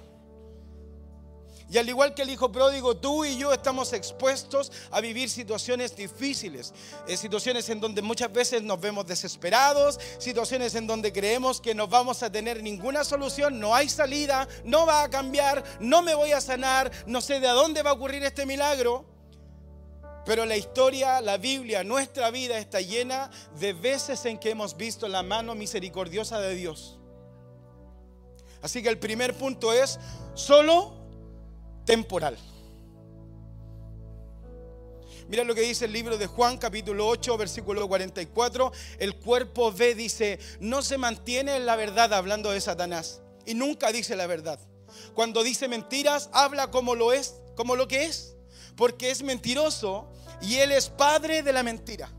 Y 1.70 1.76
al 1.76 1.88
igual 1.88 2.14
que 2.14 2.22
el 2.22 2.30
hijo 2.30 2.50
pródigo, 2.50 2.96
tú 2.96 3.26
y 3.26 3.36
yo 3.36 3.52
estamos 3.52 3.92
expuestos 3.92 4.72
a 4.90 5.02
vivir 5.02 5.28
situaciones 5.28 5.94
difíciles, 5.94 6.72
eh, 7.06 7.16
situaciones 7.16 7.68
en 7.68 7.78
donde 7.78 8.00
muchas 8.00 8.32
veces 8.32 8.62
nos 8.62 8.80
vemos 8.80 9.06
desesperados, 9.06 10.00
situaciones 10.18 10.74
en 10.74 10.86
donde 10.86 11.12
creemos 11.12 11.60
que 11.60 11.74
no 11.74 11.86
vamos 11.86 12.22
a 12.22 12.32
tener 12.32 12.62
ninguna 12.62 13.04
solución, 13.04 13.60
no 13.60 13.74
hay 13.74 13.90
salida, 13.90 14.48
no 14.64 14.86
va 14.86 15.02
a 15.02 15.10
cambiar, 15.10 15.62
no 15.78 16.00
me 16.00 16.14
voy 16.14 16.32
a 16.32 16.40
sanar, 16.40 16.90
no 17.06 17.20
sé 17.20 17.38
de 17.38 17.48
dónde 17.48 17.82
va 17.82 17.90
a 17.90 17.94
ocurrir 17.94 18.24
este 18.24 18.46
milagro. 18.46 19.04
Pero 20.24 20.46
la 20.46 20.56
historia, 20.56 21.20
la 21.20 21.36
Biblia, 21.36 21.84
nuestra 21.84 22.30
vida 22.30 22.58
está 22.58 22.80
llena 22.80 23.30
de 23.58 23.74
veces 23.74 24.24
en 24.24 24.38
que 24.38 24.50
hemos 24.50 24.76
visto 24.76 25.06
la 25.06 25.22
mano 25.22 25.54
misericordiosa 25.54 26.40
de 26.40 26.54
Dios. 26.54 26.98
Así 28.62 28.82
que 28.82 28.88
el 28.88 28.98
primer 28.98 29.34
punto 29.34 29.72
es, 29.72 29.98
solo 30.34 30.97
temporal. 31.88 32.36
Mira 35.26 35.42
lo 35.42 35.54
que 35.54 35.62
dice 35.62 35.86
el 35.86 35.92
libro 35.92 36.18
de 36.18 36.26
Juan 36.26 36.58
capítulo 36.58 37.08
8 37.08 37.38
versículo 37.38 37.88
44. 37.88 38.70
El 38.98 39.16
cuerpo 39.16 39.72
ve, 39.72 39.94
dice, 39.94 40.38
no 40.60 40.82
se 40.82 40.98
mantiene 40.98 41.56
en 41.56 41.64
la 41.64 41.76
verdad 41.76 42.12
hablando 42.12 42.50
de 42.50 42.60
Satanás. 42.60 43.22
Y 43.46 43.54
nunca 43.54 43.90
dice 43.90 44.16
la 44.16 44.26
verdad. 44.26 44.60
Cuando 45.14 45.42
dice 45.42 45.66
mentiras, 45.66 46.28
habla 46.34 46.70
como 46.70 46.94
lo 46.94 47.14
es, 47.14 47.36
como 47.56 47.74
lo 47.74 47.88
que 47.88 48.04
es. 48.04 48.36
Porque 48.76 49.10
es 49.10 49.22
mentiroso 49.22 50.12
y 50.42 50.56
él 50.56 50.72
es 50.72 50.90
padre 50.90 51.42
de 51.42 51.54
la 51.54 51.62
mentira. 51.62 52.12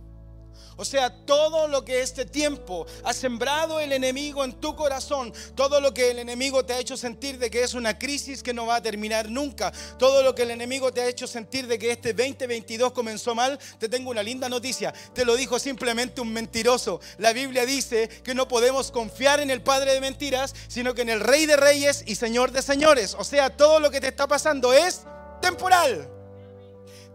O 0.80 0.86
sea, 0.86 1.10
todo 1.10 1.68
lo 1.68 1.84
que 1.84 2.02
este 2.02 2.24
tiempo 2.24 2.88
ha 3.04 3.14
sembrado 3.14 3.82
el 3.82 3.92
enemigo 3.92 4.46
en 4.46 4.54
tu 4.54 4.78
corazón, 4.78 5.34
todo 5.54 5.82
lo 5.82 5.94
que 5.94 6.10
el 6.10 6.20
enemigo 6.20 6.64
te 6.64 6.72
ha 6.72 6.80
hecho 6.80 6.96
sentir 6.96 7.38
de 7.38 7.52
que 7.52 7.64
es 7.64 7.74
una 7.74 8.00
crisis 8.00 8.42
que 8.42 8.54
no 8.54 8.66
va 8.66 8.78
a 8.78 8.82
terminar 8.82 9.30
nunca, 9.30 9.74
todo 9.98 10.24
lo 10.24 10.34
que 10.34 10.44
el 10.44 10.52
enemigo 10.52 10.94
te 10.94 11.02
ha 11.02 11.10
hecho 11.10 11.28
sentir 11.28 11.68
de 11.68 11.78
que 11.78 11.92
este 11.92 12.14
2022 12.14 12.94
comenzó 12.94 13.36
mal, 13.36 13.60
te 13.78 13.90
tengo 13.90 14.10
una 14.10 14.24
linda 14.24 14.48
noticia. 14.48 14.94
Te 15.14 15.26
lo 15.26 15.36
dijo 15.36 15.60
simplemente 15.60 16.22
un 16.22 16.32
mentiroso. 16.32 17.02
La 17.18 17.34
Biblia 17.34 17.66
dice 17.66 18.08
que 18.08 18.34
no 18.34 18.48
podemos 18.48 18.90
confiar 18.90 19.42
en 19.42 19.50
el 19.50 19.62
Padre 19.62 19.96
de 19.96 20.00
mentiras, 20.00 20.56
sino 20.70 20.94
que 20.94 21.02
en 21.02 21.10
el 21.10 21.20
Rey 21.20 21.46
de 21.46 21.58
Reyes 21.58 22.06
y 22.08 22.16
Señor 22.16 22.54
de 22.54 22.62
Señores. 22.62 23.18
O 23.20 23.26
sea, 23.26 23.50
todo 23.50 23.82
lo 23.82 23.92
que 23.92 24.00
te 24.00 24.08
está 24.08 24.30
pasando 24.30 24.72
es 24.72 25.02
temporal. 25.42 26.10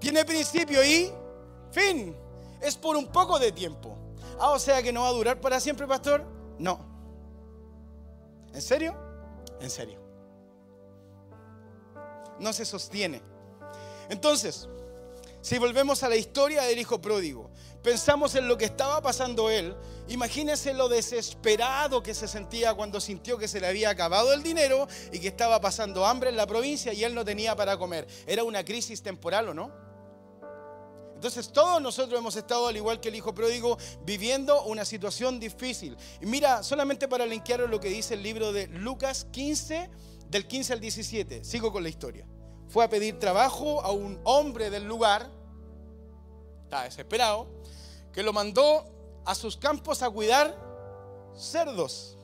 Tiene 0.01 0.27
principio 0.27 0.85
y 0.85 1.11
fin 1.73 2.24
es 2.65 2.77
por 2.77 2.97
un 2.97 3.07
poco 3.09 3.39
de 3.39 3.53
tiempo. 3.53 3.97
Ah, 4.39 4.51
o 4.51 4.59
sea 4.59 4.83
que 4.83 4.93
no 4.93 5.03
va 5.03 5.09
a 5.09 5.13
durar 5.13 5.41
para 5.41 5.61
siempre, 5.61 5.87
pastor. 5.87 6.25
No. 6.59 6.81
¿En 8.53 8.63
serio? 8.63 8.97
En 9.61 9.71
serio. 9.71 10.01
No 12.39 12.53
se 12.53 12.65
sostiene. 12.65 13.23
Entonces, 14.09 14.69
si 15.41 15.59
volvemos 15.59 16.03
a 16.03 16.09
la 16.09 16.17
historia 16.17 16.63
del 16.63 16.79
hijo 16.79 17.01
pródigo, 17.01 17.51
pensamos 17.83 18.35
en 18.35 18.49
lo 18.49 18.57
que 18.57 18.65
estaba 18.65 19.03
pasando 19.03 19.51
él, 19.51 19.77
imagínese 20.09 20.73
lo 20.73 20.89
desesperado 20.89 22.03
que 22.03 22.15
se 22.15 22.27
sentía 22.27 22.75
cuando 22.75 22.99
sintió 22.99 23.37
que 23.37 23.47
se 23.47 23.61
le 23.61 23.67
había 23.67 23.91
acabado 23.91 24.33
el 24.33 24.43
dinero 24.43 24.89
y 25.13 25.19
que 25.19 25.29
estaba 25.29 25.61
pasando 25.61 26.07
hambre 26.07 26.31
en 26.31 26.37
la 26.37 26.47
provincia 26.47 26.95
y 26.95 27.05
él 27.05 27.15
no 27.15 27.25
tenía 27.25 27.55
para 27.57 27.77
comer. 27.77 28.07
¿Era 28.27 28.43
una 28.43 28.65
crisis 28.65 29.03
temporal 29.03 29.51
o 29.51 29.55
no? 29.55 29.94
Entonces 31.25 31.55
todos 31.55 31.81
nosotros 31.81 32.19
hemos 32.19 32.37
estado, 32.37 32.67
al 32.67 32.77
igual 32.77 33.01
que 33.01 33.09
el 33.09 33.15
hijo 33.15 33.35
pródigo, 33.35 33.79
viviendo 34.05 34.63
una 34.65 34.85
situación 34.85 35.41
difícil. 35.41 35.97
Y 36.21 36.27
mira, 36.27 36.63
solamente 36.63 37.09
para 37.09 37.25
linkear 37.25 37.61
lo 37.61 37.81
que 37.81 37.89
dice 37.89 38.13
el 38.13 38.23
libro 38.23 38.53
de 38.53 38.67
Lucas 38.67 39.27
15, 39.33 39.89
del 40.29 40.47
15 40.47 40.75
al 40.75 40.81
17, 40.81 41.43
sigo 41.43 41.73
con 41.73 41.83
la 41.83 41.89
historia. 41.89 42.27
Fue 42.69 42.85
a 42.85 42.91
pedir 42.91 43.19
trabajo 43.19 43.81
a 43.81 43.91
un 43.91 44.21
hombre 44.25 44.69
del 44.69 44.85
lugar, 44.85 45.31
estaba 46.65 46.85
desesperado, 46.85 47.49
que 48.13 48.23
lo 48.23 48.35
mandó 48.35 48.85
a 49.25 49.35
sus 49.35 49.57
campos 49.57 50.03
a 50.03 50.11
cuidar 50.11 50.55
cerdos. 51.35 52.19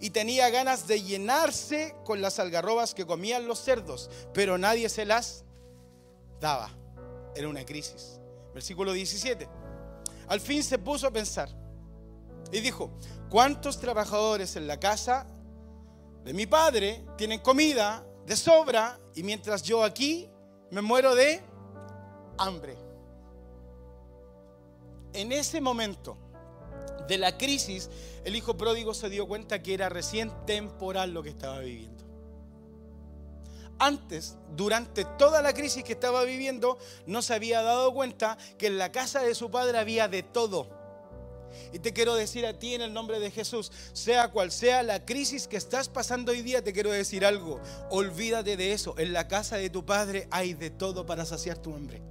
Y 0.00 0.08
tenía 0.08 0.48
ganas 0.48 0.86
de 0.86 1.02
llenarse 1.02 1.94
con 2.06 2.22
las 2.22 2.38
algarrobas 2.38 2.94
que 2.94 3.04
comían 3.04 3.46
los 3.46 3.58
cerdos, 3.58 4.08
pero 4.32 4.56
nadie 4.56 4.88
se 4.88 5.04
las 5.04 5.44
daba. 6.40 6.70
Era 7.34 7.46
una 7.46 7.66
crisis. 7.66 8.19
Versículo 8.54 8.92
17. 8.92 9.48
al 10.28 10.40
fin 10.40 10.62
se 10.62 10.78
puso 10.78 11.06
a 11.06 11.10
pensar 11.10 11.48
y 12.52 12.60
dijo, 12.60 12.90
¿cuántos 13.28 13.78
trabajadores 13.78 14.56
en 14.56 14.66
la 14.66 14.78
casa 14.78 15.26
de 16.24 16.32
mi 16.32 16.46
padre 16.46 17.04
tienen 17.16 17.40
comida 17.40 18.04
de 18.26 18.36
sobra 18.36 18.98
y 19.14 19.22
mientras 19.22 19.62
yo 19.62 19.84
aquí 19.84 20.28
me 20.70 20.82
muero 20.82 21.14
de 21.14 21.40
hambre? 22.38 22.76
En 25.12 25.32
ese 25.32 25.60
momento 25.60 26.16
de 27.08 27.18
la 27.18 27.36
crisis, 27.36 27.90
el 28.24 28.36
hijo 28.36 28.56
pródigo 28.56 28.94
se 28.94 29.10
dio 29.10 29.26
cuenta 29.26 29.62
que 29.62 29.74
era 29.74 29.88
recién 29.88 30.30
temporal 30.46 31.12
lo 31.12 31.22
que 31.22 31.30
estaba 31.30 31.58
viviendo. 31.58 31.99
Antes, 33.80 34.36
durante 34.54 35.04
toda 35.04 35.42
la 35.42 35.52
crisis 35.54 35.82
que 35.82 35.94
estaba 35.94 36.22
viviendo, 36.24 36.78
no 37.06 37.22
se 37.22 37.34
había 37.34 37.62
dado 37.62 37.92
cuenta 37.92 38.38
que 38.58 38.68
en 38.68 38.78
la 38.78 38.92
casa 38.92 39.22
de 39.22 39.34
su 39.34 39.50
padre 39.50 39.78
había 39.78 40.06
de 40.06 40.22
todo 40.22 40.80
y 41.72 41.78
te 41.78 41.92
quiero 41.92 42.14
decir 42.14 42.46
a 42.46 42.58
ti 42.58 42.74
en 42.74 42.82
el 42.82 42.92
nombre 42.92 43.20
de 43.20 43.30
Jesús, 43.30 43.72
sea 43.92 44.30
cual 44.30 44.52
sea 44.52 44.82
la 44.82 45.04
crisis 45.04 45.48
que 45.48 45.56
estás 45.56 45.88
pasando 45.88 46.32
hoy 46.32 46.42
día, 46.42 46.62
te 46.62 46.72
quiero 46.72 46.90
decir 46.90 47.24
algo. 47.24 47.60
Olvídate 47.90 48.56
de 48.56 48.72
eso. 48.72 48.94
En 48.98 49.12
la 49.12 49.28
casa 49.28 49.56
de 49.56 49.70
tu 49.70 49.84
Padre 49.84 50.28
hay 50.30 50.54
de 50.54 50.70
todo 50.70 51.06
para 51.06 51.24
saciar 51.24 51.58
tu 51.58 51.74
hambre. 51.74 52.02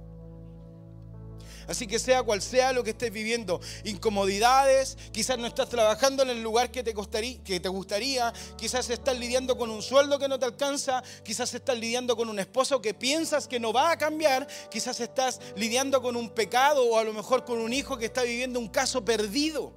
Así 1.70 1.86
que 1.86 2.00
sea 2.00 2.24
cual 2.24 2.42
sea 2.42 2.72
lo 2.72 2.82
que 2.82 2.90
estés 2.90 3.12
viviendo, 3.12 3.60
incomodidades, 3.84 4.98
quizás 5.12 5.38
no 5.38 5.46
estás 5.46 5.68
trabajando 5.68 6.24
en 6.24 6.30
el 6.30 6.42
lugar 6.42 6.72
que 6.72 6.82
te, 6.82 6.92
gustaría, 6.92 8.32
quizás 8.56 8.90
estás 8.90 9.16
lidiando 9.16 9.56
con 9.56 9.70
un 9.70 9.80
sueldo 9.80 10.18
que 10.18 10.26
no 10.26 10.36
te 10.36 10.46
alcanza, 10.46 11.00
quizás 11.22 11.54
estás 11.54 11.78
lidiando 11.78 12.16
con 12.16 12.28
un 12.28 12.40
esposo 12.40 12.82
que 12.82 12.92
piensas 12.92 13.46
que 13.46 13.60
no 13.60 13.72
va 13.72 13.92
a 13.92 13.98
cambiar, 13.98 14.48
quizás 14.68 14.98
estás 14.98 15.40
lidiando 15.54 16.02
con 16.02 16.16
un 16.16 16.30
pecado 16.30 16.84
o 16.84 16.98
a 16.98 17.04
lo 17.04 17.12
mejor 17.12 17.44
con 17.44 17.60
un 17.60 17.72
hijo 17.72 17.96
que 17.96 18.06
está 18.06 18.24
viviendo 18.24 18.58
un 18.58 18.68
caso 18.68 19.04
perdido. 19.04 19.72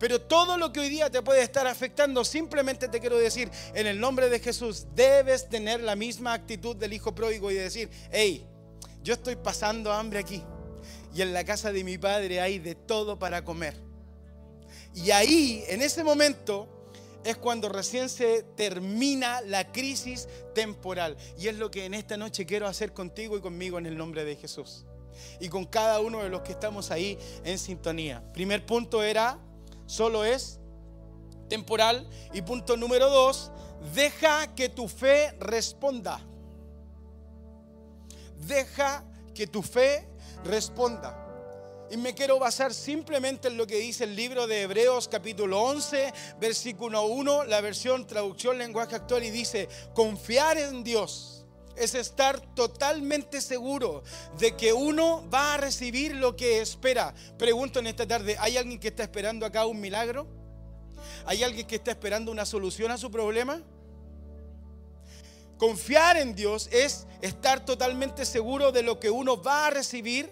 Pero 0.00 0.20
todo 0.20 0.58
lo 0.58 0.72
que 0.72 0.80
hoy 0.80 0.88
día 0.88 1.08
te 1.08 1.22
puede 1.22 1.42
estar 1.42 1.68
afectando, 1.68 2.24
simplemente 2.24 2.88
te 2.88 2.98
quiero 2.98 3.16
decir, 3.16 3.48
en 3.74 3.86
el 3.86 4.00
nombre 4.00 4.28
de 4.28 4.40
Jesús, 4.40 4.86
debes 4.96 5.48
tener 5.48 5.80
la 5.82 5.94
misma 5.94 6.32
actitud 6.32 6.74
del 6.74 6.92
hijo 6.92 7.14
pródigo 7.14 7.48
y 7.52 7.54
decir, 7.54 7.88
hey, 8.10 8.44
yo 9.04 9.14
estoy 9.14 9.36
pasando 9.36 9.92
hambre 9.92 10.18
aquí 10.18 10.42
y 11.14 11.22
en 11.22 11.32
la 11.32 11.44
casa 11.44 11.72
de 11.72 11.84
mi 11.84 11.98
padre 11.98 12.40
hay 12.40 12.58
de 12.58 12.74
todo 12.74 13.18
para 13.18 13.44
comer. 13.44 13.74
Y 14.94 15.10
ahí, 15.10 15.64
en 15.68 15.82
ese 15.82 16.04
momento, 16.04 16.68
es 17.24 17.36
cuando 17.36 17.68
recién 17.68 18.08
se 18.08 18.42
termina 18.56 19.40
la 19.42 19.70
crisis 19.72 20.28
temporal. 20.54 21.16
Y 21.38 21.48
es 21.48 21.56
lo 21.56 21.70
que 21.70 21.84
en 21.84 21.94
esta 21.94 22.16
noche 22.16 22.46
quiero 22.46 22.66
hacer 22.66 22.92
contigo 22.92 23.36
y 23.36 23.40
conmigo 23.40 23.78
en 23.78 23.86
el 23.86 23.96
nombre 23.96 24.24
de 24.24 24.36
Jesús. 24.36 24.84
Y 25.40 25.48
con 25.48 25.66
cada 25.66 26.00
uno 26.00 26.22
de 26.22 26.30
los 26.30 26.42
que 26.42 26.52
estamos 26.52 26.90
ahí 26.90 27.18
en 27.44 27.58
sintonía. 27.58 28.22
Primer 28.32 28.66
punto 28.66 29.02
era, 29.02 29.38
solo 29.86 30.24
es 30.24 30.58
temporal. 31.48 32.08
Y 32.32 32.42
punto 32.42 32.76
número 32.76 33.08
dos, 33.08 33.50
deja 33.94 34.54
que 34.54 34.68
tu 34.68 34.88
fe 34.88 35.32
responda. 35.38 36.20
Deja 38.46 39.04
que 39.34 39.46
tu 39.46 39.62
fe 39.62 40.11
responda. 40.44 41.18
Y 41.90 41.96
me 41.98 42.14
quiero 42.14 42.38
basar 42.38 42.72
simplemente 42.72 43.48
en 43.48 43.58
lo 43.58 43.66
que 43.66 43.76
dice 43.76 44.04
el 44.04 44.16
libro 44.16 44.46
de 44.46 44.62
Hebreos 44.62 45.08
capítulo 45.08 45.60
11, 45.60 46.12
versículo 46.40 47.04
1, 47.04 47.44
la 47.44 47.60
versión 47.60 48.06
traducción 48.06 48.56
lenguaje 48.56 48.96
actual 48.96 49.24
y 49.24 49.30
dice, 49.30 49.68
confiar 49.92 50.56
en 50.56 50.82
Dios 50.84 51.44
es 51.76 51.94
estar 51.94 52.40
totalmente 52.54 53.40
seguro 53.40 54.02
de 54.38 54.56
que 54.56 54.72
uno 54.72 55.28
va 55.28 55.54
a 55.54 55.56
recibir 55.58 56.14
lo 56.14 56.34
que 56.34 56.60
espera. 56.60 57.14
Pregunto 57.38 57.80
en 57.80 57.88
esta 57.88 58.06
tarde, 58.06 58.36
¿hay 58.38 58.56
alguien 58.56 58.78
que 58.78 58.88
está 58.88 59.02
esperando 59.02 59.44
acá 59.44 59.66
un 59.66 59.80
milagro? 59.80 60.26
¿Hay 61.26 61.42
alguien 61.42 61.66
que 61.66 61.76
está 61.76 61.90
esperando 61.90 62.32
una 62.32 62.46
solución 62.46 62.90
a 62.90 62.98
su 62.98 63.10
problema? 63.10 63.62
Confiar 65.62 66.16
en 66.16 66.34
Dios 66.34 66.68
es 66.72 67.06
estar 67.20 67.64
totalmente 67.64 68.26
seguro 68.26 68.72
de 68.72 68.82
lo 68.82 68.98
que 68.98 69.10
uno 69.10 69.40
va 69.40 69.68
a 69.68 69.70
recibir, 69.70 70.28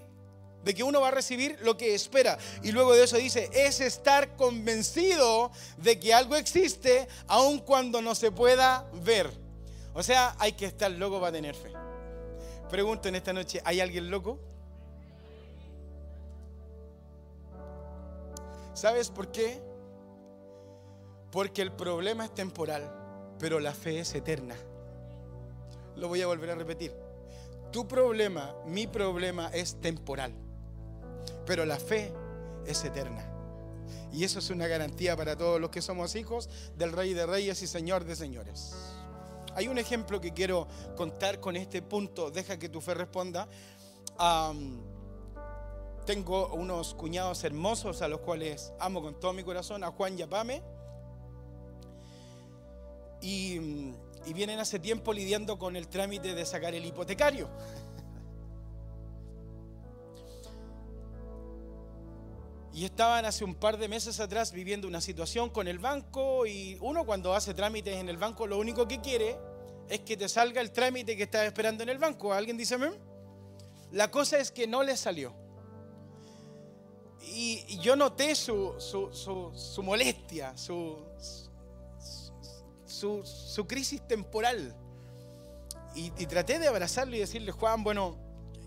de 0.64 0.74
que 0.74 0.82
uno 0.82 1.00
va 1.00 1.06
a 1.06 1.12
recibir 1.12 1.56
lo 1.62 1.76
que 1.76 1.94
espera. 1.94 2.36
Y 2.64 2.72
luego 2.72 2.94
de 2.94 3.04
eso 3.04 3.16
dice, 3.16 3.48
es 3.52 3.80
estar 3.80 4.34
convencido 4.34 5.52
de 5.76 6.00
que 6.00 6.12
algo 6.12 6.34
existe 6.34 7.06
aun 7.28 7.60
cuando 7.60 8.02
no 8.02 8.16
se 8.16 8.32
pueda 8.32 8.90
ver. 9.04 9.30
O 9.94 10.02
sea, 10.02 10.34
hay 10.40 10.54
que 10.54 10.66
estar 10.66 10.90
loco 10.90 11.20
para 11.20 11.30
tener 11.30 11.54
fe. 11.54 11.70
Pregunto 12.68 13.08
en 13.08 13.14
esta 13.14 13.32
noche, 13.32 13.62
¿hay 13.64 13.78
alguien 13.80 14.10
loco? 14.10 14.36
¿Sabes 18.74 19.10
por 19.10 19.30
qué? 19.30 19.62
Porque 21.30 21.62
el 21.62 21.70
problema 21.70 22.24
es 22.24 22.34
temporal, 22.34 23.36
pero 23.38 23.60
la 23.60 23.72
fe 23.72 24.00
es 24.00 24.12
eterna. 24.16 24.56
Lo 26.00 26.08
voy 26.08 26.22
a 26.22 26.26
volver 26.26 26.50
a 26.50 26.54
repetir. 26.54 26.92
Tu 27.70 27.86
problema, 27.86 28.54
mi 28.66 28.86
problema 28.86 29.48
es 29.52 29.80
temporal, 29.80 30.32
pero 31.46 31.64
la 31.66 31.78
fe 31.78 32.12
es 32.66 32.82
eterna. 32.84 33.30
Y 34.12 34.24
eso 34.24 34.38
es 34.38 34.50
una 34.50 34.66
garantía 34.66 35.16
para 35.16 35.36
todos 35.36 35.60
los 35.60 35.70
que 35.70 35.82
somos 35.82 36.16
hijos 36.16 36.48
del 36.76 36.92
Rey 36.92 37.12
de 37.12 37.26
Reyes 37.26 37.62
y 37.62 37.66
Señor 37.66 38.04
de 38.04 38.16
Señores. 38.16 38.74
Hay 39.54 39.68
un 39.68 39.78
ejemplo 39.78 40.20
que 40.20 40.32
quiero 40.32 40.66
contar 40.96 41.38
con 41.38 41.54
este 41.54 41.82
punto, 41.82 42.30
deja 42.30 42.58
que 42.58 42.70
tu 42.70 42.80
fe 42.80 42.94
responda. 42.94 43.46
tengo 46.06 46.48
unos 46.54 46.94
cuñados 46.94 47.44
hermosos 47.44 48.00
a 48.02 48.08
los 48.08 48.20
cuales 48.20 48.72
amo 48.80 49.02
con 49.02 49.20
todo 49.20 49.32
mi 49.32 49.44
corazón, 49.44 49.84
a 49.84 49.92
Juan 49.92 50.18
y 50.18 50.22
a 50.22 50.28
Pame. 50.28 50.62
Y 53.22 53.92
y 54.26 54.32
vienen 54.32 54.58
hace 54.58 54.78
tiempo 54.78 55.12
lidiando 55.12 55.58
con 55.58 55.76
el 55.76 55.88
trámite 55.88 56.34
de 56.34 56.44
sacar 56.44 56.74
el 56.74 56.84
hipotecario. 56.84 57.48
Y 62.72 62.84
estaban 62.84 63.24
hace 63.24 63.44
un 63.44 63.56
par 63.56 63.78
de 63.78 63.88
meses 63.88 64.20
atrás 64.20 64.52
viviendo 64.52 64.86
una 64.86 65.00
situación 65.00 65.50
con 65.50 65.66
el 65.66 65.80
banco 65.80 66.46
y 66.46 66.78
uno 66.80 67.04
cuando 67.04 67.34
hace 67.34 67.52
trámites 67.52 67.96
en 67.96 68.08
el 68.08 68.16
banco 68.16 68.46
lo 68.46 68.58
único 68.58 68.86
que 68.86 69.00
quiere 69.00 69.36
es 69.88 70.00
que 70.00 70.16
te 70.16 70.28
salga 70.28 70.60
el 70.60 70.70
trámite 70.70 71.16
que 71.16 71.24
estás 71.24 71.46
esperando 71.46 71.82
en 71.82 71.88
el 71.88 71.98
banco. 71.98 72.32
¿Alguien 72.32 72.56
dice 72.56 72.76
amén? 72.76 72.94
La 73.90 74.08
cosa 74.08 74.38
es 74.38 74.52
que 74.52 74.68
no 74.68 74.84
le 74.84 74.96
salió. 74.96 75.34
Y, 77.22 77.76
yo 77.80 77.96
noté 77.96 78.36
su, 78.36 78.74
su 78.78 79.82
molestia, 79.82 80.56
su, 80.56 80.96
su, 83.00 83.66
crisis 83.66 84.06
temporal. 84.06 84.74
Y, 85.94 86.10
traté 86.26 86.58
de 86.58 86.68
abrazarlo 86.68 87.16
y 87.16 87.18
decirle, 87.18 87.50
Juan, 87.50 87.82
bueno, 87.82 88.16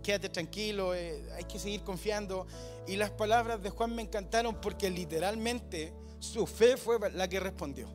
quédate 0.03 0.29
tranquilo, 0.29 0.93
eh, 0.93 1.23
hay 1.35 1.45
que 1.45 1.57
seguir 1.57 1.83
confiando. 1.83 2.45
Y 2.87 2.97
las 2.97 3.11
palabras 3.11 3.61
de 3.61 3.69
Juan 3.69 3.95
me 3.95 4.01
encantaron 4.01 4.59
porque 4.59 4.89
literalmente 4.89 5.93
su 6.19 6.45
fe 6.45 6.75
fue 6.75 6.97
la 7.11 7.27
que 7.29 7.39
respondió. 7.39 7.87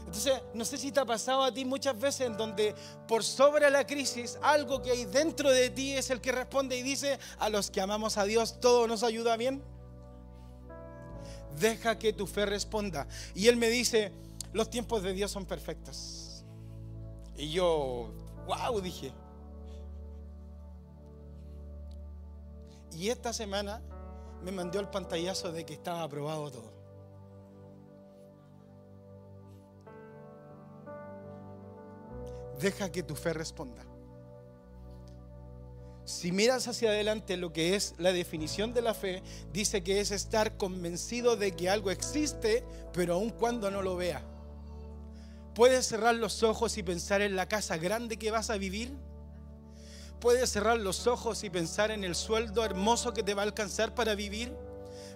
Entonces, 0.00 0.40
no 0.54 0.64
sé 0.64 0.78
si 0.78 0.92
te 0.92 1.00
ha 1.00 1.04
pasado 1.04 1.42
a 1.42 1.52
ti 1.52 1.64
muchas 1.64 1.98
veces 1.98 2.28
en 2.28 2.36
donde 2.36 2.74
por 3.08 3.24
sobre 3.24 3.68
la 3.70 3.86
crisis, 3.86 4.38
algo 4.40 4.80
que 4.80 4.92
hay 4.92 5.04
dentro 5.04 5.50
de 5.50 5.70
ti 5.70 5.94
es 5.94 6.10
el 6.10 6.20
que 6.20 6.30
responde 6.30 6.76
y 6.76 6.82
dice, 6.82 7.18
a 7.38 7.48
los 7.48 7.70
que 7.70 7.80
amamos 7.80 8.16
a 8.18 8.24
Dios, 8.24 8.60
todo 8.60 8.86
nos 8.86 9.02
ayuda 9.02 9.36
bien. 9.36 9.62
Deja 11.58 11.98
que 11.98 12.12
tu 12.12 12.26
fe 12.26 12.46
responda. 12.46 13.08
Y 13.34 13.48
él 13.48 13.56
me 13.56 13.68
dice, 13.68 14.12
los 14.56 14.70
tiempos 14.70 15.02
de 15.02 15.12
Dios 15.12 15.30
son 15.30 15.44
perfectos. 15.44 16.42
Y 17.36 17.50
yo, 17.50 18.10
wow, 18.46 18.80
dije. 18.80 19.12
Y 22.92 23.10
esta 23.10 23.34
semana 23.34 23.82
me 24.42 24.50
mandó 24.50 24.80
el 24.80 24.88
pantallazo 24.88 25.52
de 25.52 25.66
que 25.66 25.74
estaba 25.74 26.02
aprobado 26.02 26.50
todo. 26.50 26.72
Deja 32.58 32.90
que 32.90 33.02
tu 33.02 33.14
fe 33.14 33.34
responda. 33.34 33.84
Si 36.06 36.32
miras 36.32 36.66
hacia 36.66 36.88
adelante 36.88 37.36
lo 37.36 37.52
que 37.52 37.74
es 37.74 37.94
la 37.98 38.12
definición 38.12 38.72
de 38.72 38.80
la 38.80 38.94
fe, 38.94 39.22
dice 39.52 39.82
que 39.82 40.00
es 40.00 40.12
estar 40.12 40.56
convencido 40.56 41.36
de 41.36 41.52
que 41.52 41.68
algo 41.68 41.90
existe, 41.90 42.64
pero 42.94 43.14
aun 43.16 43.28
cuando 43.28 43.70
no 43.70 43.82
lo 43.82 43.96
vea. 43.96 44.22
¿Puedes 45.56 45.86
cerrar 45.86 46.14
los 46.14 46.42
ojos 46.42 46.76
y 46.76 46.82
pensar 46.82 47.22
en 47.22 47.34
la 47.34 47.48
casa 47.48 47.78
grande 47.78 48.18
que 48.18 48.30
vas 48.30 48.50
a 48.50 48.58
vivir? 48.58 48.92
¿Puedes 50.20 50.50
cerrar 50.50 50.76
los 50.76 51.06
ojos 51.06 51.44
y 51.44 51.48
pensar 51.48 51.90
en 51.90 52.04
el 52.04 52.14
sueldo 52.14 52.62
hermoso 52.62 53.14
que 53.14 53.22
te 53.22 53.32
va 53.32 53.40
a 53.40 53.46
alcanzar 53.46 53.94
para 53.94 54.14
vivir? 54.14 54.52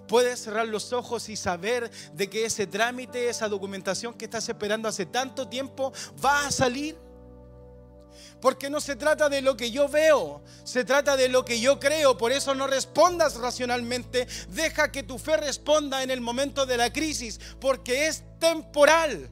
¿Puedes 0.07 0.39
cerrar 0.39 0.67
los 0.67 0.93
ojos 0.93 1.29
y 1.29 1.35
saber 1.35 1.91
de 2.13 2.27
que 2.27 2.43
ese 2.43 2.65
trámite, 2.65 3.29
esa 3.29 3.47
documentación 3.49 4.15
que 4.15 4.25
estás 4.25 4.49
esperando 4.49 4.89
hace 4.89 5.05
tanto 5.05 5.47
tiempo 5.47 5.93
va 6.25 6.47
a 6.47 6.51
salir? 6.51 6.97
Porque 8.41 8.71
no 8.71 8.81
se 8.81 8.95
trata 8.95 9.29
de 9.29 9.43
lo 9.43 9.55
que 9.55 9.69
yo 9.69 9.89
veo, 9.89 10.41
se 10.63 10.83
trata 10.83 11.15
de 11.17 11.29
lo 11.29 11.45
que 11.45 11.59
yo 11.59 11.79
creo. 11.79 12.17
Por 12.17 12.31
eso 12.31 12.55
no 12.55 12.65
respondas 12.65 13.35
racionalmente. 13.35 14.27
Deja 14.49 14.91
que 14.91 15.03
tu 15.03 15.19
fe 15.19 15.37
responda 15.37 16.01
en 16.01 16.09
el 16.09 16.19
momento 16.19 16.65
de 16.65 16.77
la 16.77 16.91
crisis, 16.91 17.39
porque 17.59 18.07
es 18.07 18.23
temporal. 18.39 19.29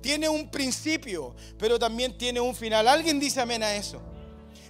Tiene 0.00 0.28
un 0.28 0.50
principio, 0.50 1.34
pero 1.58 1.78
también 1.78 2.16
tiene 2.16 2.40
un 2.40 2.54
final. 2.54 2.86
¿Alguien 2.86 3.18
dice 3.18 3.40
amén 3.40 3.62
a 3.62 3.74
eso? 3.74 4.00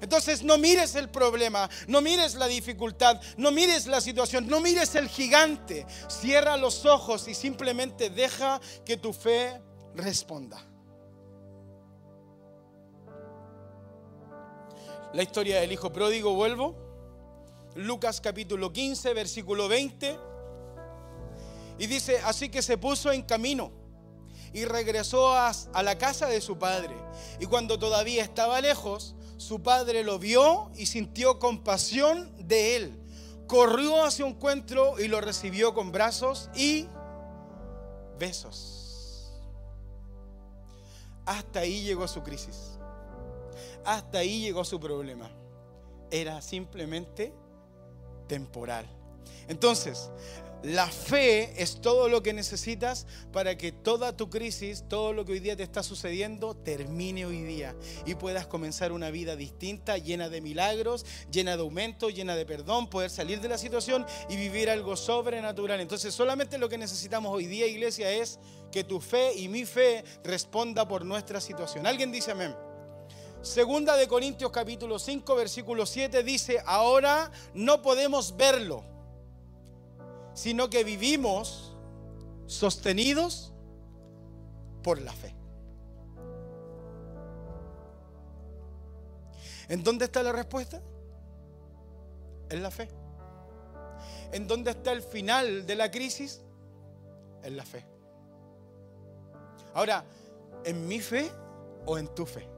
Entonces 0.00 0.42
no 0.42 0.58
mires 0.58 0.94
el 0.94 1.08
problema, 1.08 1.68
no 1.88 2.00
mires 2.00 2.34
la 2.36 2.46
dificultad, 2.46 3.20
no 3.36 3.50
mires 3.50 3.86
la 3.86 4.00
situación, 4.00 4.46
no 4.46 4.60
mires 4.60 4.94
el 4.94 5.08
gigante. 5.08 5.86
Cierra 6.08 6.56
los 6.56 6.86
ojos 6.86 7.26
y 7.28 7.34
simplemente 7.34 8.10
deja 8.10 8.60
que 8.84 8.96
tu 8.96 9.12
fe 9.12 9.60
responda. 9.94 10.64
La 15.12 15.22
historia 15.22 15.60
del 15.60 15.72
hijo 15.72 15.92
pródigo, 15.92 16.34
vuelvo. 16.34 16.76
Lucas 17.74 18.20
capítulo 18.20 18.72
15, 18.72 19.14
versículo 19.14 19.68
20. 19.68 20.18
Y 21.78 21.86
dice, 21.86 22.20
así 22.24 22.48
que 22.48 22.62
se 22.62 22.78
puso 22.78 23.10
en 23.10 23.22
camino 23.22 23.77
y 24.52 24.64
regresó 24.64 25.32
a, 25.32 25.52
la 25.82 25.98
casa 25.98 26.26
de 26.26 26.40
su 26.40 26.58
padre. 26.58 26.94
Y 27.40 27.46
cuando 27.46 27.78
todavía 27.78 28.22
estaba 28.22 28.60
lejos, 28.60 29.14
su 29.36 29.62
padre 29.62 30.02
lo 30.04 30.18
vio 30.18 30.70
y 30.76 30.86
sintió 30.86 31.38
compasión 31.38 32.32
de 32.38 32.76
él. 32.76 33.02
Corrió 33.46 34.04
hacia 34.04 34.24
un 34.24 34.32
encuentro 34.32 34.98
y 34.98 35.08
lo 35.08 35.20
recibió 35.20 35.74
con 35.74 35.92
brazos 35.92 36.50
y 36.54 36.88
besos. 38.18 39.32
Hasta 41.24 41.60
ahí 41.60 41.82
llegó 41.82 42.08
su 42.08 42.22
crisis. 42.22 42.78
Hasta 43.84 44.18
ahí 44.18 44.40
llegó 44.40 44.64
su 44.64 44.80
problema. 44.80 45.30
Era 46.10 46.40
simplemente 46.42 47.32
temporal. 48.26 48.86
Entonces, 49.46 50.10
la 50.62 50.88
fe 50.88 51.62
es 51.62 51.80
todo 51.80 52.08
lo 52.08 52.22
que 52.22 52.32
necesitas 52.32 53.06
para 53.32 53.56
que 53.56 53.70
toda 53.70 54.16
tu 54.16 54.28
crisis, 54.28 54.84
todo 54.88 55.12
lo 55.12 55.24
que 55.24 55.32
hoy 55.32 55.40
día 55.40 55.56
te 55.56 55.62
está 55.62 55.82
sucediendo, 55.82 56.56
termine 56.56 57.26
hoy 57.26 57.42
día 57.42 57.76
y 58.06 58.16
puedas 58.16 58.46
comenzar 58.46 58.90
una 58.90 59.10
vida 59.10 59.36
distinta, 59.36 59.98
llena 59.98 60.28
de 60.28 60.40
milagros, 60.40 61.06
llena 61.30 61.56
de 61.56 61.62
aumento, 61.62 62.10
llena 62.10 62.34
de 62.34 62.44
perdón, 62.44 62.90
poder 62.90 63.10
salir 63.10 63.40
de 63.40 63.48
la 63.48 63.56
situación 63.56 64.04
y 64.28 64.36
vivir 64.36 64.68
algo 64.68 64.96
sobrenatural. 64.96 65.80
Entonces 65.80 66.12
solamente 66.12 66.58
lo 66.58 66.68
que 66.68 66.78
necesitamos 66.78 67.32
hoy 67.32 67.46
día, 67.46 67.66
iglesia, 67.66 68.10
es 68.10 68.40
que 68.72 68.82
tu 68.82 69.00
fe 69.00 69.34
y 69.34 69.48
mi 69.48 69.64
fe 69.64 70.04
responda 70.24 70.88
por 70.88 71.04
nuestra 71.04 71.40
situación. 71.40 71.86
¿Alguien 71.86 72.10
dice 72.10 72.32
amén? 72.32 72.54
Segunda 73.42 73.96
de 73.96 74.08
Corintios 74.08 74.50
capítulo 74.50 74.98
5 74.98 75.36
versículo 75.36 75.86
7 75.86 76.24
dice, 76.24 76.60
ahora 76.66 77.30
no 77.54 77.80
podemos 77.82 78.36
verlo, 78.36 78.97
sino 80.38 80.70
que 80.70 80.84
vivimos 80.84 81.72
sostenidos 82.46 83.52
por 84.84 85.00
la 85.00 85.12
fe. 85.12 85.34
¿En 89.68 89.82
dónde 89.82 90.04
está 90.04 90.22
la 90.22 90.30
respuesta? 90.30 90.80
En 92.50 92.62
la 92.62 92.70
fe. 92.70 92.88
¿En 94.30 94.46
dónde 94.46 94.70
está 94.70 94.92
el 94.92 95.02
final 95.02 95.66
de 95.66 95.74
la 95.74 95.90
crisis? 95.90 96.40
En 97.42 97.56
la 97.56 97.64
fe. 97.64 97.84
Ahora, 99.74 100.04
¿en 100.64 100.86
mi 100.86 101.00
fe 101.00 101.32
o 101.84 101.98
en 101.98 102.06
tu 102.14 102.24
fe? 102.24 102.48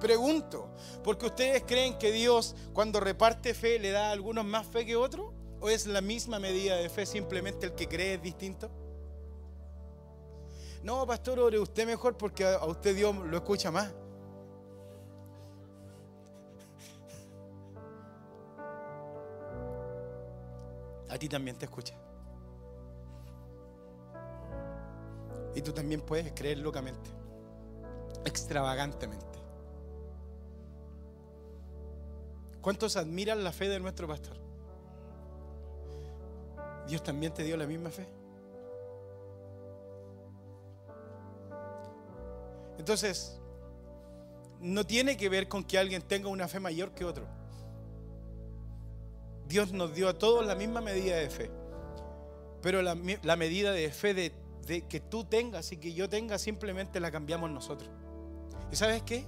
Pregunto, 0.00 0.68
¿porque 1.02 1.26
ustedes 1.26 1.64
creen 1.66 1.98
que 1.98 2.12
Dios 2.12 2.54
cuando 2.72 3.00
reparte 3.00 3.52
fe 3.52 3.78
le 3.78 3.90
da 3.90 4.08
a 4.08 4.12
algunos 4.12 4.44
más 4.44 4.66
fe 4.66 4.86
que 4.86 4.94
otros? 4.94 5.32
¿O 5.60 5.68
es 5.68 5.86
la 5.86 6.00
misma 6.00 6.38
medida 6.38 6.76
de 6.76 6.88
fe, 6.88 7.04
simplemente 7.04 7.66
el 7.66 7.74
que 7.74 7.88
cree 7.88 8.14
es 8.14 8.22
distinto? 8.22 8.70
No, 10.84 11.04
pastor, 11.04 11.40
ore 11.40 11.58
usted 11.58 11.84
mejor 11.84 12.16
porque 12.16 12.44
a 12.44 12.64
usted 12.64 12.94
Dios 12.94 13.16
lo 13.16 13.36
escucha 13.36 13.72
más. 13.72 13.92
A 21.10 21.18
ti 21.18 21.28
también 21.28 21.56
te 21.56 21.64
escucha. 21.64 21.94
Y 25.54 25.62
tú 25.62 25.72
también 25.72 26.02
puedes 26.02 26.32
creer 26.32 26.58
locamente, 26.58 27.10
extravagantemente. 28.24 29.27
¿Cuántos 32.60 32.96
admiran 32.96 33.44
la 33.44 33.52
fe 33.52 33.68
de 33.68 33.80
nuestro 33.80 34.06
pastor? 34.08 34.36
Dios 36.86 37.02
también 37.02 37.32
te 37.32 37.44
dio 37.44 37.56
la 37.56 37.66
misma 37.66 37.90
fe. 37.90 38.06
Entonces, 42.78 43.38
no 44.60 44.84
tiene 44.84 45.16
que 45.16 45.28
ver 45.28 45.48
con 45.48 45.64
que 45.64 45.78
alguien 45.78 46.02
tenga 46.02 46.28
una 46.28 46.48
fe 46.48 46.60
mayor 46.60 46.92
que 46.92 47.04
otro. 47.04 47.26
Dios 49.46 49.72
nos 49.72 49.94
dio 49.94 50.08
a 50.08 50.14
todos 50.14 50.46
la 50.46 50.54
misma 50.54 50.80
medida 50.80 51.16
de 51.16 51.30
fe. 51.30 51.50
Pero 52.62 52.82
la, 52.82 52.94
medida 52.94 53.72
de 53.72 53.90
fe 53.90 54.14
de, 54.14 54.32
que 54.88 55.00
tú 55.00 55.24
tengas 55.24 55.72
y 55.72 55.76
que 55.76 55.92
yo 55.92 56.08
tenga 56.08 56.38
simplemente 56.38 57.00
la 57.00 57.10
cambiamos 57.10 57.50
nosotros. 57.50 57.88
¿Y 58.70 58.76
sabes 58.76 59.02
qué? 59.02 59.24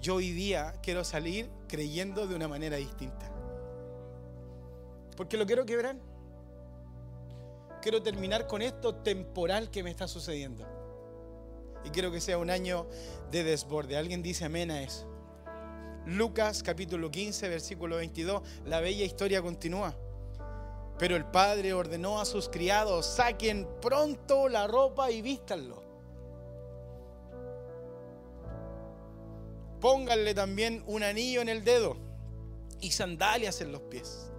Yo 0.00 0.16
hoy 0.16 0.30
día 0.30 0.74
quiero 0.82 1.02
salir 1.04 1.50
creyendo 1.68 2.26
de 2.26 2.36
una 2.36 2.48
manera 2.48 2.76
distinta. 2.76 3.30
Porque 5.16 5.36
lo 5.36 5.46
quiero 5.46 5.66
quebrar. 5.66 5.96
Quiero 7.82 8.02
terminar 8.02 8.46
con 8.46 8.62
esto 8.62 8.94
temporal 8.96 9.70
que 9.70 9.82
me 9.82 9.90
está 9.90 10.06
sucediendo. 10.06 10.64
Y 11.84 11.90
quiero 11.90 12.12
que 12.12 12.20
sea 12.20 12.38
un 12.38 12.50
año 12.50 12.86
de 13.30 13.44
desborde. 13.44 13.96
¿Alguien 13.96 14.22
dice 14.22 14.44
amén 14.44 14.70
a 14.70 14.82
eso? 14.82 15.08
Lucas 16.04 16.62
capítulo 16.62 17.10
15, 17.10 17.48
versículo 17.48 17.96
22. 17.96 18.42
La 18.66 18.80
bella 18.80 19.04
historia 19.04 19.42
continúa. 19.42 19.96
Pero 20.98 21.16
el 21.16 21.24
padre 21.26 21.72
ordenó 21.74 22.20
a 22.20 22.24
sus 22.24 22.48
criados, 22.48 23.06
saquen 23.06 23.68
pronto 23.80 24.48
la 24.48 24.66
ropa 24.66 25.10
y 25.10 25.20
vístanlo 25.20 25.85
pónganle 29.80 30.34
también 30.34 30.82
un 30.86 31.02
anillo 31.02 31.40
en 31.40 31.48
el 31.48 31.64
dedo 31.64 31.96
y 32.80 32.90
sandalias 32.90 33.60
en 33.60 33.72
los 33.72 33.82
pies. 33.82 34.30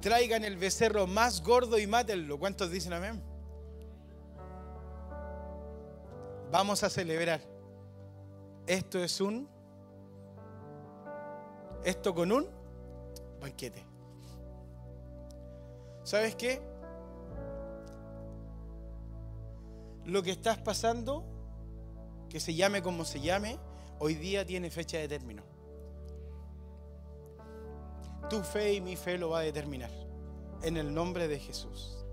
Traigan 0.00 0.44
el 0.44 0.56
becerro 0.56 1.06
más 1.06 1.42
gordo 1.42 1.78
y 1.78 1.86
mátenlo. 1.86 2.38
¿Cuántos 2.38 2.70
dicen 2.70 2.92
amén? 2.92 3.22
Vamos 6.50 6.82
a 6.82 6.90
celebrar. 6.90 7.40
Esto 8.66 9.02
es 9.02 9.20
un... 9.20 9.48
Esto 11.84 12.14
con 12.14 12.30
un 12.30 12.46
banquete. 13.40 13.84
¿Sabes 16.04 16.34
qué? 16.36 16.60
Lo 20.04 20.22
que 20.22 20.32
estás 20.32 20.58
pasando, 20.58 21.24
que 22.28 22.40
se 22.40 22.54
llame 22.54 22.82
como 22.82 23.04
se 23.04 23.20
llame, 23.20 23.58
hoy 24.04 24.16
día 24.16 24.44
tiene 24.44 24.68
fecha 24.68 24.98
de 24.98 25.06
término. 25.06 25.44
Tu 28.28 28.42
fe 28.42 28.74
y 28.74 28.80
mi 28.80 28.96
fe 28.96 29.16
lo 29.16 29.30
va 29.30 29.38
a 29.38 29.42
determinar. 29.42 29.92
En 30.64 30.76
el 30.76 30.92
nombre 30.92 31.28
de 31.28 31.38
Jesús. 31.38 32.04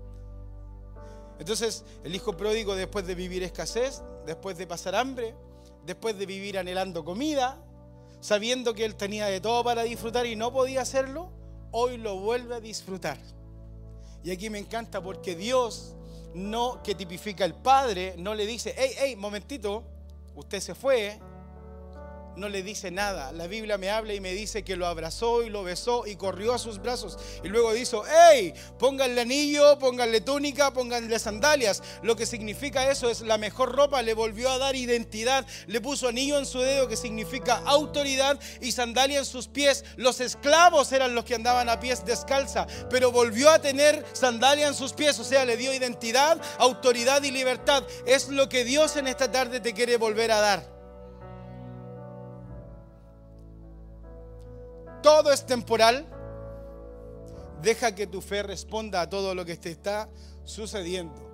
Entonces, 1.40 1.84
el 2.04 2.14
hijo 2.14 2.36
pródigo, 2.36 2.76
después 2.76 3.08
de 3.08 3.16
vivir 3.16 3.42
escasez, 3.42 4.02
después 4.24 4.56
de 4.56 4.68
pasar 4.68 4.94
hambre, 4.94 5.34
después 5.84 6.16
de 6.16 6.26
vivir 6.26 6.58
anhelando 6.58 7.04
comida, 7.04 7.60
sabiendo 8.20 8.72
que 8.72 8.84
él 8.84 8.94
tenía 8.94 9.26
de 9.26 9.40
todo 9.40 9.64
para 9.64 9.82
disfrutar 9.82 10.26
y 10.26 10.36
no 10.36 10.52
podía 10.52 10.82
hacerlo, 10.82 11.32
hoy 11.72 11.96
lo 11.96 12.20
vuelve 12.20 12.54
a 12.54 12.60
disfrutar. 12.60 13.18
Y 14.22 14.30
aquí 14.30 14.48
me 14.48 14.60
encanta 14.60 15.02
porque 15.02 15.34
Dios, 15.34 15.96
no 16.34 16.84
que 16.84 16.94
tipifica 16.94 17.44
el 17.44 17.54
Padre, 17.54 18.14
no 18.16 18.36
le 18.36 18.46
dice, 18.46 18.76
hey, 18.78 18.92
hey, 18.96 19.16
momentito, 19.16 19.82
usted 20.36 20.60
se 20.60 20.76
fue, 20.76 21.18
no 22.40 22.48
le 22.48 22.62
dice 22.62 22.90
nada. 22.90 23.30
La 23.32 23.46
Biblia 23.46 23.78
me 23.78 23.90
habla 23.90 24.14
y 24.14 24.20
me 24.20 24.32
dice 24.32 24.64
que 24.64 24.76
lo 24.76 24.86
abrazó 24.86 25.42
y 25.42 25.50
lo 25.50 25.62
besó 25.62 26.06
y 26.06 26.16
corrió 26.16 26.54
a 26.54 26.58
sus 26.58 26.80
brazos. 26.80 27.18
Y 27.44 27.48
luego 27.48 27.72
dijo, 27.72 28.02
hey, 28.08 28.54
pónganle 28.78 29.20
anillo, 29.20 29.78
pónganle 29.78 30.22
túnica, 30.22 30.72
pónganle 30.72 31.18
sandalias. 31.18 31.82
Lo 32.02 32.16
que 32.16 32.26
significa 32.26 32.90
eso 32.90 33.10
es 33.10 33.20
la 33.20 33.38
mejor 33.38 33.76
ropa, 33.76 34.02
le 34.02 34.14
volvió 34.14 34.50
a 34.50 34.58
dar 34.58 34.74
identidad, 34.74 35.46
le 35.66 35.80
puso 35.80 36.08
anillo 36.08 36.38
en 36.38 36.46
su 36.46 36.60
dedo 36.60 36.88
que 36.88 36.96
significa 36.96 37.62
autoridad 37.66 38.40
y 38.60 38.72
sandalia 38.72 39.18
en 39.18 39.26
sus 39.26 39.46
pies. 39.46 39.84
Los 39.96 40.20
esclavos 40.20 40.90
eran 40.92 41.14
los 41.14 41.24
que 41.24 41.34
andaban 41.34 41.68
a 41.68 41.78
pies 41.78 42.04
descalza, 42.06 42.66
pero 42.88 43.12
volvió 43.12 43.50
a 43.50 43.60
tener 43.60 44.04
sandalia 44.14 44.66
en 44.66 44.74
sus 44.74 44.94
pies, 44.94 45.18
o 45.18 45.24
sea, 45.24 45.44
le 45.44 45.58
dio 45.58 45.74
identidad, 45.74 46.40
autoridad 46.58 47.22
y 47.22 47.30
libertad. 47.30 47.84
Es 48.06 48.28
lo 48.28 48.48
que 48.48 48.64
Dios 48.64 48.96
en 48.96 49.06
esta 49.06 49.30
tarde 49.30 49.60
te 49.60 49.74
quiere 49.74 49.98
volver 49.98 50.32
a 50.32 50.40
dar. 50.40 50.79
Todo 55.02 55.32
es 55.32 55.46
temporal. 55.46 56.06
Deja 57.62 57.94
que 57.94 58.06
tu 58.06 58.20
fe 58.20 58.42
responda 58.42 59.02
a 59.02 59.08
todo 59.08 59.34
lo 59.34 59.44
que 59.44 59.56
te 59.56 59.70
está 59.70 60.08
sucediendo. 60.44 61.30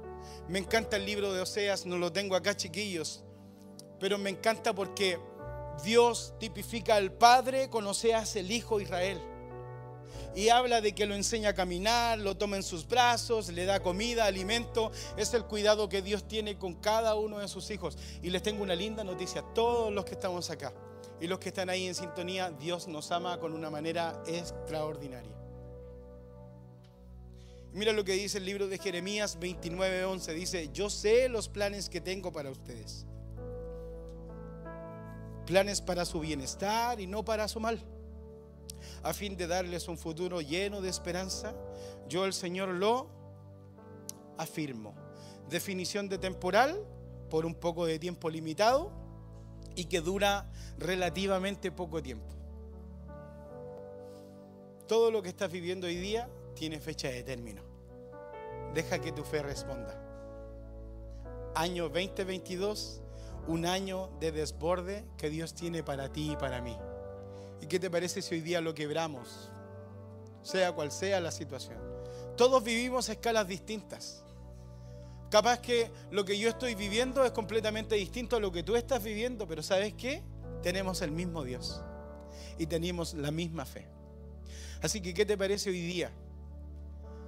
Me 0.48 0.58
encanta 0.60 0.96
el 0.96 1.06
libro 1.06 1.32
de 1.32 1.40
Oseas, 1.40 1.86
no 1.86 1.98
lo 1.98 2.12
tengo 2.12 2.36
acá 2.36 2.56
chiquillos, 2.56 3.24
pero 3.98 4.18
me 4.18 4.30
encanta 4.30 4.74
porque 4.74 5.18
Dios 5.82 6.34
tipifica 6.38 6.96
al 6.96 7.12
Padre 7.12 7.68
con 7.68 7.86
Oseas 7.86 8.36
el 8.36 8.50
Hijo 8.50 8.80
Israel. 8.80 9.20
Y 10.36 10.50
habla 10.50 10.80
de 10.80 10.94
que 10.94 11.06
lo 11.06 11.14
enseña 11.14 11.50
a 11.50 11.54
caminar, 11.54 12.18
lo 12.18 12.36
toma 12.36 12.56
en 12.56 12.62
sus 12.62 12.86
brazos, 12.86 13.48
le 13.48 13.64
da 13.64 13.80
comida, 13.80 14.26
alimento. 14.26 14.92
Es 15.16 15.32
el 15.32 15.44
cuidado 15.44 15.88
que 15.88 16.02
Dios 16.02 16.28
tiene 16.28 16.58
con 16.58 16.74
cada 16.74 17.14
uno 17.14 17.38
de 17.38 17.48
sus 17.48 17.70
hijos. 17.70 17.96
Y 18.22 18.30
les 18.30 18.42
tengo 18.42 18.62
una 18.62 18.74
linda 18.74 19.02
noticia 19.02 19.40
a 19.40 19.54
todos 19.54 19.92
los 19.92 20.04
que 20.04 20.12
estamos 20.12 20.50
acá 20.50 20.74
y 21.20 21.26
los 21.26 21.38
que 21.38 21.48
están 21.48 21.70
ahí 21.70 21.86
en 21.86 21.94
sintonía, 21.94 22.50
Dios 22.50 22.88
nos 22.88 23.10
ama 23.10 23.38
con 23.38 23.52
una 23.52 23.70
manera 23.70 24.22
extraordinaria. 24.26 25.34
Mira 27.72 27.92
lo 27.92 28.04
que 28.04 28.12
dice 28.12 28.38
el 28.38 28.46
libro 28.46 28.68
de 28.68 28.78
Jeremías 28.78 29.38
29:11. 29.38 30.34
Dice, 30.34 30.70
yo 30.72 30.88
sé 30.88 31.28
los 31.28 31.48
planes 31.48 31.88
que 31.88 32.00
tengo 32.00 32.32
para 32.32 32.50
ustedes. 32.50 33.06
Planes 35.44 35.80
para 35.80 36.04
su 36.04 36.20
bienestar 36.20 37.00
y 37.00 37.06
no 37.06 37.24
para 37.24 37.48
su 37.48 37.60
mal. 37.60 37.80
A 39.02 39.12
fin 39.12 39.36
de 39.36 39.46
darles 39.46 39.88
un 39.88 39.98
futuro 39.98 40.40
lleno 40.40 40.80
de 40.80 40.88
esperanza, 40.88 41.54
yo 42.08 42.24
el 42.24 42.32
Señor 42.32 42.70
lo 42.70 43.08
afirmo. 44.38 44.94
Definición 45.48 46.08
de 46.08 46.18
temporal, 46.18 46.82
por 47.30 47.46
un 47.46 47.54
poco 47.54 47.86
de 47.86 47.98
tiempo 47.98 48.30
limitado 48.30 49.05
y 49.76 49.84
que 49.84 50.00
dura 50.00 50.50
relativamente 50.78 51.70
poco 51.70 52.02
tiempo. 52.02 52.34
Todo 54.88 55.10
lo 55.10 55.22
que 55.22 55.28
estás 55.28 55.52
viviendo 55.52 55.86
hoy 55.86 55.96
día 55.96 56.28
tiene 56.54 56.80
fecha 56.80 57.08
de 57.08 57.22
término. 57.22 57.62
Deja 58.74 58.98
que 58.98 59.12
tu 59.12 59.22
fe 59.22 59.42
responda. 59.42 60.02
Año 61.54 61.84
2022, 61.88 63.02
un 63.46 63.66
año 63.66 64.10
de 64.18 64.32
desborde 64.32 65.04
que 65.16 65.30
Dios 65.30 65.54
tiene 65.54 65.82
para 65.82 66.12
ti 66.12 66.32
y 66.32 66.36
para 66.36 66.60
mí. 66.60 66.76
¿Y 67.60 67.66
qué 67.66 67.78
te 67.78 67.90
parece 67.90 68.22
si 68.22 68.34
hoy 68.34 68.40
día 68.40 68.60
lo 68.60 68.74
quebramos? 68.74 69.50
Sea 70.42 70.72
cual 70.72 70.90
sea 70.92 71.20
la 71.20 71.30
situación. 71.30 71.78
Todos 72.36 72.62
vivimos 72.62 73.08
escalas 73.08 73.48
distintas. 73.48 74.25
Capaz 75.30 75.58
que 75.58 75.90
lo 76.10 76.24
que 76.24 76.38
yo 76.38 76.48
estoy 76.48 76.74
viviendo 76.74 77.24
es 77.24 77.32
completamente 77.32 77.96
distinto 77.96 78.36
a 78.36 78.40
lo 78.40 78.52
que 78.52 78.62
tú 78.62 78.76
estás 78.76 79.02
viviendo, 79.02 79.46
pero 79.48 79.62
¿sabes 79.62 79.94
qué? 79.94 80.22
Tenemos 80.62 81.02
el 81.02 81.10
mismo 81.10 81.42
Dios 81.42 81.82
y 82.58 82.66
tenemos 82.66 83.14
la 83.14 83.30
misma 83.30 83.66
fe. 83.66 83.88
Así 84.82 85.00
que, 85.00 85.14
¿qué 85.14 85.26
te 85.26 85.36
parece 85.36 85.70
hoy 85.70 85.80
día? 85.80 86.12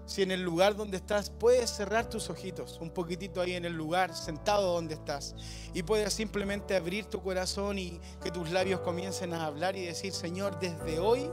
Si 0.07 0.23
en 0.23 0.31
el 0.31 0.43
lugar 0.43 0.75
donde 0.75 0.97
estás 0.97 1.29
puedes 1.29 1.71
cerrar 1.71 2.09
tus 2.09 2.31
ojitos, 2.31 2.79
un 2.81 2.91
poquitito 2.91 3.41
ahí 3.41 3.55
en 3.55 3.65
el 3.65 3.75
lugar, 3.75 4.15
sentado 4.15 4.73
donde 4.73 4.95
estás, 4.95 5.35
y 5.75 5.83
puedes 5.83 6.13
simplemente 6.15 6.77
abrir 6.77 7.07
tu 7.07 7.21
corazón 7.21 7.79
y 7.79 8.01
que 8.23 8.31
tus 8.31 8.51
labios 8.51 8.81
comiencen 8.81 9.35
a 9.35 9.45
hablar 9.45 9.77
y 9.77 9.85
decir, 9.85 10.13
Señor, 10.13 10.59
desde 10.61 10.99
hoy 10.99 11.29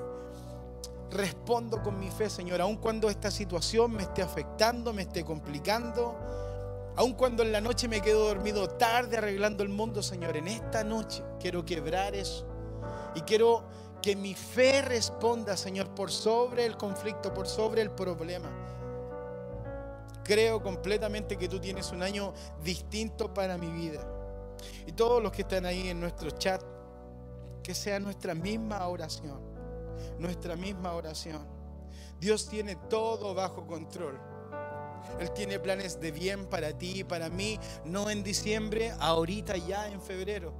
respondo 1.11 1.81
con 1.81 1.97
mi 1.99 2.09
fe, 2.09 2.29
Señor, 2.29 2.59
aun 2.59 2.75
cuando 2.75 3.09
esta 3.09 3.31
situación 3.31 3.93
me 3.93 4.03
esté 4.03 4.21
afectando, 4.21 4.91
me 4.91 5.03
esté 5.03 5.23
complicando 5.23 6.17
Aun 6.97 7.13
cuando 7.13 7.43
en 7.43 7.51
la 7.51 7.59
noche 7.59 7.87
me 7.87 8.01
quedo 8.01 8.27
dormido 8.27 8.69
tarde 8.69 9.17
arreglando 9.17 9.63
el 9.63 9.69
mundo, 9.69 10.01
Señor, 10.01 10.37
en 10.37 10.47
esta 10.47 10.83
noche 10.83 11.23
quiero 11.39 11.65
quebrar 11.65 12.15
eso. 12.15 12.47
Y 13.15 13.21
quiero 13.21 13.63
que 14.01 14.15
mi 14.15 14.33
fe 14.33 14.81
responda, 14.81 15.57
Señor, 15.57 15.93
por 15.93 16.11
sobre 16.11 16.65
el 16.65 16.77
conflicto, 16.77 17.33
por 17.33 17.47
sobre 17.47 17.81
el 17.81 17.91
problema. 17.91 18.49
Creo 20.23 20.61
completamente 20.61 21.37
que 21.37 21.49
tú 21.49 21.59
tienes 21.59 21.91
un 21.91 22.01
año 22.01 22.33
distinto 22.63 23.33
para 23.33 23.57
mi 23.57 23.71
vida. 23.71 24.07
Y 24.87 24.93
todos 24.93 25.21
los 25.21 25.31
que 25.31 25.41
están 25.41 25.65
ahí 25.65 25.89
en 25.89 25.99
nuestro 25.99 26.31
chat, 26.31 26.63
que 27.61 27.75
sea 27.75 27.99
nuestra 27.99 28.33
misma 28.33 28.87
oración. 28.87 29.39
Nuestra 30.17 30.55
misma 30.55 30.93
oración. 30.93 31.45
Dios 32.19 32.47
tiene 32.47 32.75
todo 32.75 33.33
bajo 33.33 33.67
control. 33.67 34.34
Él 35.19 35.31
tiene 35.31 35.59
planes 35.59 35.99
de 35.99 36.11
bien 36.11 36.45
para 36.45 36.77
ti 36.77 36.99
y 36.99 37.03
para 37.03 37.29
mí, 37.29 37.59
no 37.83 38.09
en 38.09 38.23
diciembre, 38.23 38.93
ahorita 38.99 39.57
ya 39.57 39.87
en 39.87 40.01
febrero. 40.01 40.53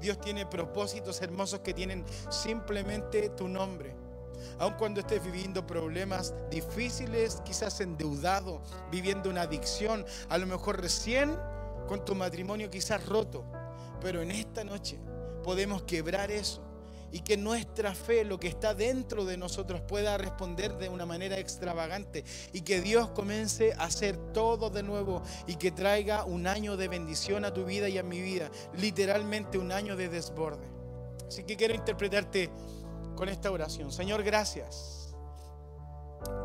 Dios 0.00 0.20
tiene 0.20 0.46
propósitos 0.46 1.20
hermosos 1.22 1.60
que 1.60 1.74
tienen 1.74 2.04
simplemente 2.30 3.30
tu 3.30 3.48
nombre. 3.48 3.94
Aun 4.58 4.74
cuando 4.74 5.00
estés 5.00 5.22
viviendo 5.22 5.66
problemas 5.66 6.34
difíciles, 6.50 7.40
quizás 7.44 7.80
endeudado, 7.80 8.60
viviendo 8.90 9.30
una 9.30 9.42
adicción, 9.42 10.04
a 10.28 10.38
lo 10.38 10.46
mejor 10.46 10.80
recién 10.80 11.36
con 11.86 12.04
tu 12.04 12.14
matrimonio 12.14 12.70
quizás 12.70 13.06
roto, 13.06 13.44
pero 14.00 14.20
en 14.20 14.30
esta 14.32 14.64
noche 14.64 14.98
podemos 15.44 15.82
quebrar 15.82 16.30
eso 16.30 16.71
y 17.12 17.20
que 17.20 17.36
nuestra 17.36 17.94
fe, 17.94 18.24
lo 18.24 18.40
que 18.40 18.48
está 18.48 18.74
dentro 18.74 19.24
de 19.24 19.36
nosotros, 19.36 19.82
pueda 19.82 20.16
responder 20.18 20.76
de 20.78 20.88
una 20.88 21.06
manera 21.06 21.38
extravagante 21.38 22.24
y 22.52 22.62
que 22.62 22.80
Dios 22.80 23.10
comience 23.10 23.74
a 23.74 23.84
hacer 23.84 24.16
todo 24.32 24.70
de 24.70 24.82
nuevo 24.82 25.22
y 25.46 25.56
que 25.56 25.70
traiga 25.70 26.24
un 26.24 26.46
año 26.46 26.76
de 26.76 26.88
bendición 26.88 27.44
a 27.44 27.52
tu 27.52 27.64
vida 27.64 27.88
y 27.88 27.98
a 27.98 28.02
mi 28.02 28.20
vida, 28.20 28.50
literalmente 28.78 29.58
un 29.58 29.72
año 29.72 29.96
de 29.96 30.08
desborde. 30.08 30.66
Así 31.28 31.44
que 31.44 31.56
quiero 31.56 31.74
interpretarte 31.74 32.50
con 33.14 33.28
esta 33.28 33.50
oración. 33.50 33.92
Señor, 33.92 34.22
gracias. 34.22 35.14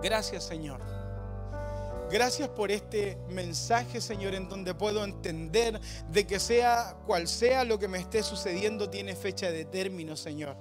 Gracias, 0.01 0.43
Señor 0.45 0.96
Gracias 2.09 2.47
por 2.47 2.71
este 2.71 3.17
mensaje, 3.29 3.99
Señor, 3.99 4.33
en 4.33 4.47
donde 4.47 4.73
puedo 4.73 5.03
entender 5.03 5.79
de 6.09 6.25
que 6.25 6.39
sea 6.39 6.95
cual 7.05 7.27
sea 7.27 7.65
lo 7.65 7.77
que 7.77 7.89
me 7.89 7.97
esté 7.97 8.23
sucediendo, 8.23 8.89
tiene 8.89 9.13
fecha 9.13 9.51
de 9.51 9.65
término, 9.65 10.15
Señor. 10.15 10.55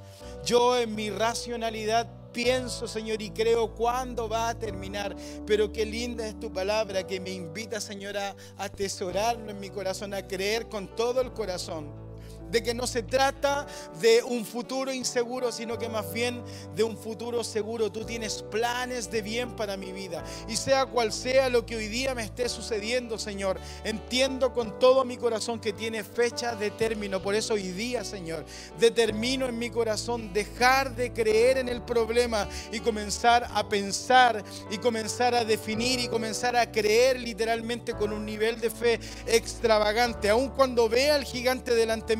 Yo 0.45 0.77
en 0.77 0.95
mi 0.97 1.09
racionalidad 1.09 2.09
pienso, 2.33 2.89
Señor, 2.89 3.23
y 3.23 3.31
creo 3.31 3.75
cuándo 3.75 4.29
va 4.29 4.49
a 4.49 4.59
terminar. 4.59 5.15
Pero 5.47 5.73
qué 5.73 5.87
linda 5.87 6.27
es 6.27 6.39
tu 6.41 6.53
palabra 6.53 7.07
que 7.07 7.21
me 7.21 7.31
invita, 7.31 7.81
Señor, 7.81 8.19
a 8.19 8.35
atesorarlo 8.59 9.51
en 9.51 9.61
mi 9.61 9.71
corazón, 9.71 10.15
a 10.15 10.27
creer 10.27 10.69
con 10.69 10.97
todo 10.97 11.21
el 11.21 11.33
corazón 11.33 12.06
de 12.51 12.63
que 12.63 12.75
no 12.75 12.87
se 12.87 13.03
trata 13.03 13.67
de 14.01 14.23
un 14.23 14.45
futuro 14.45 14.93
inseguro, 14.93 15.53
sino 15.53 15.79
que 15.79 15.89
más 15.89 16.13
bien 16.13 16.43
de 16.75 16.83
un 16.83 16.97
futuro 16.97 17.45
seguro. 17.45 17.91
Tú 17.91 18.05
tienes 18.05 18.43
planes 18.43 19.11
de 19.11 19.23
bien 19.23 19.57
para 19.57 19.77
mi 19.77 19.93
vida. 19.93 20.25
Y 20.49 20.57
sea 20.57 20.87
cual 20.87 21.13
sea 21.13 21.49
lo 21.49 21.67
que 21.67 21.77
hoy 21.77 21.89
día 21.89 22.15
me 22.15 22.23
esté 22.23 22.49
sucediendo, 22.49 23.19
Señor, 23.19 23.59
entiendo 23.85 24.53
con 24.53 24.79
todo 24.79 25.05
mi 25.05 25.17
corazón 25.17 25.61
que 25.61 25.73
tiene 25.73 26.05
fecha 26.05 26.55
de 26.55 26.71
término. 26.71 27.23
Por 27.23 27.35
eso 27.35 27.55
hoy 27.55 27.73
día, 27.73 28.05
Señor, 28.05 28.45
determino 28.79 29.47
en 29.47 29.59
mi 29.59 29.71
corazón 29.71 30.33
dejar 30.33 30.95
de 30.95 31.13
creer 31.13 31.59
en 31.59 31.69
el 31.69 31.83
problema 31.83 32.49
y 32.73 32.81
comenzar 32.81 33.49
a 33.55 33.69
pensar 33.69 34.45
y 34.71 34.79
comenzar 34.79 35.35
a 35.35 35.45
definir 35.45 36.01
y 36.01 36.09
comenzar 36.09 36.57
a 36.57 36.71
creer 36.71 37.21
literalmente 37.21 37.95
con 37.95 38.13
un 38.13 38.25
nivel 38.25 38.61
de 38.61 38.71
fe 38.71 39.01
extravagante. 39.27 40.29
Aun 40.29 40.51
cuando 40.51 40.89
vea 40.89 41.15
al 41.15 41.25
gigante 41.25 41.75
delante 41.75 42.17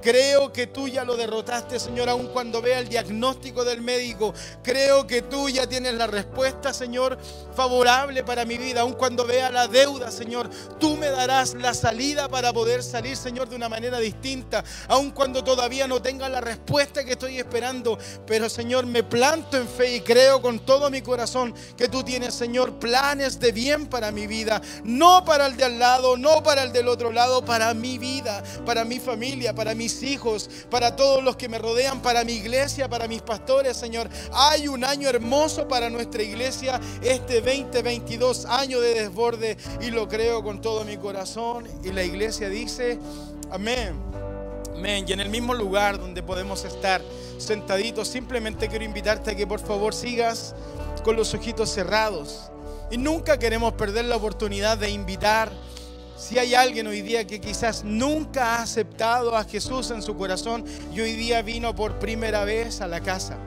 Creo 0.00 0.52
que 0.52 0.66
tú 0.66 0.88
ya 0.88 1.04
lo 1.04 1.16
derrotaste, 1.16 1.78
Señor, 1.78 2.08
aun 2.08 2.28
cuando 2.28 2.62
vea 2.62 2.78
el 2.78 2.88
diagnóstico 2.88 3.64
del 3.64 3.80
médico. 3.80 4.34
Creo 4.62 5.06
que 5.06 5.22
tú 5.22 5.48
ya 5.48 5.66
tienes 5.66 5.94
la 5.94 6.06
respuesta, 6.06 6.72
Señor, 6.72 7.18
favorable 7.54 8.24
para 8.24 8.44
mi 8.44 8.58
vida. 8.58 8.82
Aun 8.82 8.92
cuando 8.92 9.24
vea 9.24 9.50
la 9.50 9.68
deuda, 9.68 10.10
Señor, 10.10 10.48
tú 10.78 10.96
me 10.96 11.10
darás 11.10 11.54
la 11.54 11.74
salida 11.74 12.28
para 12.28 12.52
poder 12.52 12.82
salir, 12.82 13.16
Señor, 13.16 13.48
de 13.48 13.56
una 13.56 13.68
manera 13.68 13.98
distinta. 13.98 14.64
Aun 14.88 15.10
cuando 15.10 15.42
todavía 15.42 15.88
no 15.88 16.00
tenga 16.00 16.28
la 16.28 16.40
respuesta 16.40 17.04
que 17.04 17.12
estoy 17.12 17.38
esperando. 17.38 17.98
Pero, 18.26 18.48
Señor, 18.48 18.86
me 18.86 19.02
planto 19.02 19.56
en 19.56 19.68
fe 19.68 19.96
y 19.96 20.00
creo 20.00 20.40
con 20.40 20.60
todo 20.60 20.90
mi 20.90 21.02
corazón 21.02 21.54
que 21.76 21.88
tú 21.88 22.02
tienes, 22.02 22.34
Señor, 22.34 22.78
planes 22.78 23.40
de 23.40 23.52
bien 23.52 23.86
para 23.86 24.12
mi 24.12 24.26
vida. 24.26 24.60
No 24.84 25.24
para 25.24 25.46
el 25.46 25.56
de 25.56 25.64
al 25.64 25.78
lado, 25.78 26.16
no 26.16 26.42
para 26.42 26.62
el 26.62 26.72
del 26.72 26.88
otro 26.88 27.12
lado, 27.12 27.44
para 27.44 27.74
mi 27.74 27.98
vida, 27.98 28.42
para 28.64 28.84
mi 28.84 28.98
familia 29.00 29.47
para 29.54 29.74
mis 29.74 30.02
hijos, 30.02 30.48
para 30.70 30.96
todos 30.96 31.22
los 31.22 31.36
que 31.36 31.48
me 31.48 31.58
rodean, 31.58 32.00
para 32.02 32.24
mi 32.24 32.32
iglesia, 32.32 32.88
para 32.88 33.08
mis 33.08 33.22
pastores, 33.22 33.76
Señor. 33.76 34.08
Hay 34.32 34.68
un 34.68 34.84
año 34.84 35.08
hermoso 35.08 35.68
para 35.68 35.90
nuestra 35.90 36.22
iglesia, 36.22 36.80
este 37.02 37.40
2022, 37.40 38.46
año 38.46 38.80
de 38.80 38.94
desborde, 38.94 39.56
y 39.80 39.90
lo 39.90 40.08
creo 40.08 40.42
con 40.42 40.60
todo 40.60 40.84
mi 40.84 40.96
corazón. 40.96 41.66
Y 41.84 41.92
la 41.92 42.02
iglesia 42.02 42.48
dice, 42.48 42.98
amén. 43.50 43.94
Amén. 44.74 45.04
Y 45.08 45.12
en 45.12 45.20
el 45.20 45.28
mismo 45.28 45.54
lugar 45.54 45.98
donde 45.98 46.22
podemos 46.22 46.64
estar 46.64 47.02
sentaditos, 47.38 48.06
simplemente 48.06 48.68
quiero 48.68 48.84
invitarte 48.84 49.32
a 49.32 49.34
que 49.34 49.46
por 49.46 49.60
favor 49.60 49.92
sigas 49.92 50.54
con 51.02 51.16
los 51.16 51.34
ojitos 51.34 51.70
cerrados. 51.70 52.50
Y 52.90 52.96
nunca 52.96 53.38
queremos 53.38 53.72
perder 53.74 54.04
la 54.04 54.16
oportunidad 54.16 54.78
de 54.78 54.90
invitar. 54.90 55.50
Si 56.18 56.36
hay 56.36 56.56
alguien 56.56 56.88
hoy 56.88 57.00
día 57.00 57.28
que 57.28 57.40
quizás 57.40 57.84
nunca 57.84 58.56
ha 58.56 58.62
aceptado 58.62 59.36
a 59.36 59.44
Jesús 59.44 59.92
en 59.92 60.02
su 60.02 60.16
corazón 60.16 60.64
y 60.92 61.00
hoy 61.00 61.12
día 61.12 61.42
vino 61.42 61.76
por 61.76 62.00
primera 62.00 62.44
vez 62.44 62.80
a 62.80 62.88
la 62.88 63.00
casa 63.00 63.38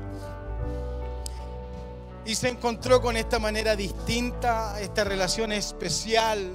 y 2.25 2.33
se 2.35 2.47
encontró 2.47 3.01
con 3.01 3.17
esta 3.17 3.39
manera 3.39 3.75
distinta, 3.75 4.79
esta 4.79 5.03
relación 5.03 5.51
especial 5.51 6.49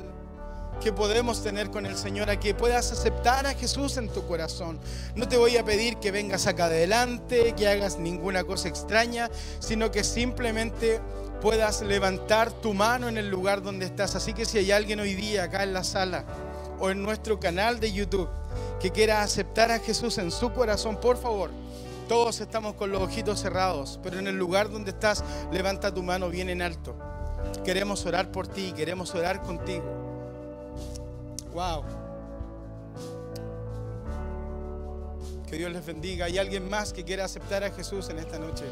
que 0.80 0.90
podemos 0.90 1.42
tener 1.42 1.70
con 1.70 1.84
el 1.84 1.96
Señor, 1.96 2.30
a 2.30 2.40
que 2.40 2.54
puedas 2.54 2.92
aceptar 2.92 3.46
a 3.46 3.52
Jesús 3.52 3.98
en 3.98 4.08
tu 4.08 4.26
corazón. 4.26 4.78
No 5.14 5.28
te 5.28 5.36
voy 5.36 5.58
a 5.58 5.64
pedir 5.64 5.96
que 5.96 6.12
vengas 6.12 6.46
acá 6.46 6.66
adelante, 6.66 7.54
que 7.56 7.68
hagas 7.68 7.98
ninguna 7.98 8.44
cosa 8.44 8.68
extraña, 8.68 9.30
sino 9.58 9.90
que 9.90 10.02
simplemente 10.02 11.00
puedas 11.40 11.82
levantar 11.82 12.52
tu 12.52 12.74
mano 12.74 13.08
en 13.08 13.18
el 13.18 13.28
lugar 13.28 13.62
donde 13.62 13.86
estás. 13.86 14.14
Así 14.16 14.32
que 14.32 14.44
si 14.44 14.58
hay 14.58 14.72
alguien 14.72 15.00
hoy 15.00 15.14
día 15.14 15.44
acá 15.44 15.62
en 15.62 15.72
la 15.72 15.84
sala 15.84 16.24
o 16.78 16.90
en 16.90 17.02
nuestro 17.02 17.40
canal 17.40 17.80
de 17.80 17.92
YouTube 17.92 18.28
que 18.80 18.90
quiera 18.90 19.22
aceptar 19.22 19.70
a 19.70 19.78
Jesús 19.78 20.18
en 20.18 20.30
su 20.30 20.52
corazón, 20.52 20.96
por 20.96 21.16
favor, 21.16 21.50
todos 22.08 22.40
estamos 22.40 22.74
con 22.74 22.92
los 22.92 23.02
ojitos 23.02 23.40
cerrados, 23.40 23.98
pero 24.02 24.18
en 24.18 24.26
el 24.26 24.38
lugar 24.38 24.70
donde 24.70 24.90
estás, 24.90 25.24
levanta 25.50 25.92
tu 25.92 26.02
mano 26.02 26.28
bien 26.28 26.48
en 26.50 26.62
alto. 26.62 26.94
Queremos 27.64 28.04
orar 28.06 28.30
por 28.30 28.46
ti, 28.46 28.72
queremos 28.72 29.14
orar 29.14 29.42
contigo. 29.42 29.84
Wow. 31.52 31.84
Que 35.48 35.56
Dios 35.56 35.72
les 35.72 35.84
bendiga. 35.86 36.26
¿Hay 36.26 36.38
alguien 36.38 36.68
más 36.68 36.92
que 36.92 37.04
quiera 37.04 37.24
aceptar 37.24 37.64
a 37.64 37.70
Jesús 37.70 38.08
en 38.10 38.18
esta 38.18 38.38
noche? 38.38 38.64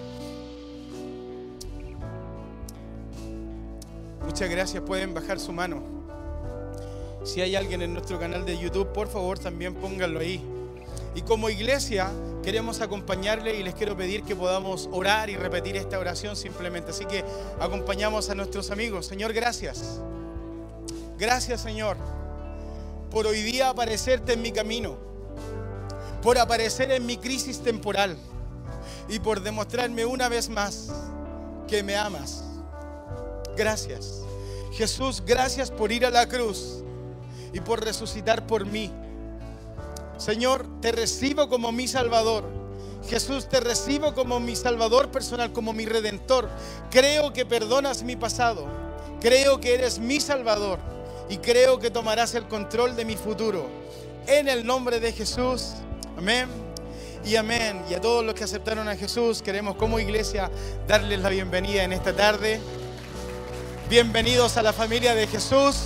Muchas 4.24 4.48
gracias. 4.50 4.82
Pueden 4.82 5.14
bajar 5.14 5.38
su 5.38 5.52
mano. 5.52 5.82
Si 7.24 7.40
hay 7.40 7.56
alguien 7.56 7.82
en 7.82 7.92
nuestro 7.92 8.18
canal 8.18 8.44
de 8.44 8.58
YouTube, 8.58 8.92
por 8.92 9.08
favor 9.08 9.38
también 9.38 9.74
pónganlo 9.74 10.20
ahí. 10.20 10.42
Y 11.14 11.22
como 11.22 11.48
iglesia 11.48 12.10
queremos 12.42 12.80
acompañarle 12.80 13.58
y 13.58 13.62
les 13.62 13.74
quiero 13.74 13.96
pedir 13.96 14.22
que 14.22 14.36
podamos 14.36 14.88
orar 14.92 15.30
y 15.30 15.36
repetir 15.36 15.76
esta 15.76 15.98
oración 15.98 16.36
simplemente. 16.36 16.90
Así 16.90 17.06
que 17.06 17.24
acompañamos 17.60 18.28
a 18.30 18.34
nuestros 18.34 18.70
amigos. 18.70 19.06
Señor, 19.06 19.32
gracias. 19.32 20.00
Gracias, 21.18 21.60
Señor 21.60 21.96
por 23.14 23.28
hoy 23.28 23.42
día 23.42 23.68
aparecerte 23.68 24.32
en 24.32 24.42
mi 24.42 24.50
camino, 24.50 24.96
por 26.20 26.36
aparecer 26.36 26.90
en 26.90 27.06
mi 27.06 27.16
crisis 27.16 27.60
temporal 27.60 28.16
y 29.08 29.20
por 29.20 29.40
demostrarme 29.40 30.04
una 30.04 30.28
vez 30.28 30.48
más 30.48 30.88
que 31.68 31.84
me 31.84 31.94
amas. 31.94 32.42
Gracias. 33.56 34.22
Jesús, 34.72 35.22
gracias 35.24 35.70
por 35.70 35.92
ir 35.92 36.04
a 36.04 36.10
la 36.10 36.28
cruz 36.28 36.82
y 37.52 37.60
por 37.60 37.84
resucitar 37.84 38.46
por 38.46 38.66
mí. 38.66 38.90
Señor, 40.16 40.66
te 40.80 40.92
recibo 40.92 41.48
como 41.48 41.72
mi 41.72 41.86
Salvador. 41.86 42.44
Jesús, 43.08 43.48
te 43.48 43.60
recibo 43.60 44.14
como 44.14 44.40
mi 44.40 44.56
Salvador 44.56 45.10
personal, 45.10 45.52
como 45.52 45.72
mi 45.72 45.84
Redentor. 45.84 46.48
Creo 46.90 47.32
que 47.32 47.44
perdonas 47.44 48.02
mi 48.02 48.16
pasado. 48.16 48.66
Creo 49.20 49.60
que 49.60 49.74
eres 49.74 49.98
mi 49.98 50.20
Salvador 50.20 50.78
y 51.28 51.38
creo 51.38 51.78
que 51.78 51.90
tomarás 51.90 52.34
el 52.34 52.46
control 52.48 52.96
de 52.96 53.04
mi 53.04 53.16
futuro. 53.16 53.66
En 54.26 54.48
el 54.48 54.66
nombre 54.66 55.00
de 55.00 55.12
Jesús. 55.12 55.74
Amén. 56.16 56.48
Y 57.24 57.36
amén. 57.36 57.82
Y 57.88 57.94
a 57.94 58.00
todos 58.00 58.24
los 58.24 58.34
que 58.34 58.44
aceptaron 58.44 58.88
a 58.88 58.96
Jesús, 58.96 59.42
queremos 59.42 59.76
como 59.76 59.98
iglesia 59.98 60.50
darles 60.86 61.20
la 61.20 61.28
bienvenida 61.28 61.84
en 61.84 61.92
esta 61.92 62.14
tarde. 62.14 62.60
Bienvenidos 63.88 64.56
a 64.56 64.62
la 64.62 64.72
familia 64.72 65.14
de 65.14 65.26
Jesús. 65.26 65.76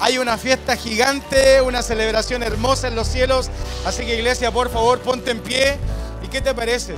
Hay 0.00 0.16
una 0.16 0.38
fiesta 0.38 0.74
gigante, 0.74 1.60
una 1.60 1.82
celebración 1.82 2.42
hermosa 2.42 2.88
en 2.88 2.94
los 2.94 3.08
cielos. 3.08 3.50
Así 3.84 4.06
que 4.06 4.16
iglesia, 4.16 4.50
por 4.50 4.70
favor, 4.70 5.00
ponte 5.00 5.32
en 5.32 5.40
pie. 5.40 5.76
¿Y 6.24 6.28
qué 6.28 6.40
te 6.40 6.54
parece? 6.54 6.94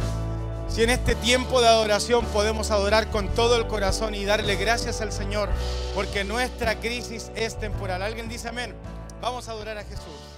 Si 0.68 0.84
en 0.84 0.90
este 0.90 1.16
tiempo 1.16 1.60
de 1.60 1.66
adoración 1.66 2.24
podemos 2.26 2.70
adorar 2.70 3.10
con 3.10 3.28
todo 3.34 3.56
el 3.56 3.66
corazón 3.66 4.14
y 4.14 4.24
darle 4.24 4.54
gracias 4.54 5.00
al 5.00 5.10
Señor, 5.10 5.48
porque 5.92 6.22
nuestra 6.22 6.78
crisis 6.78 7.32
es 7.34 7.58
temporal. 7.58 8.02
¿Alguien 8.02 8.28
dice 8.28 8.48
amén? 8.48 8.76
Vamos 9.20 9.48
a 9.48 9.52
adorar 9.52 9.76
a 9.76 9.82
Jesús. 9.82 10.37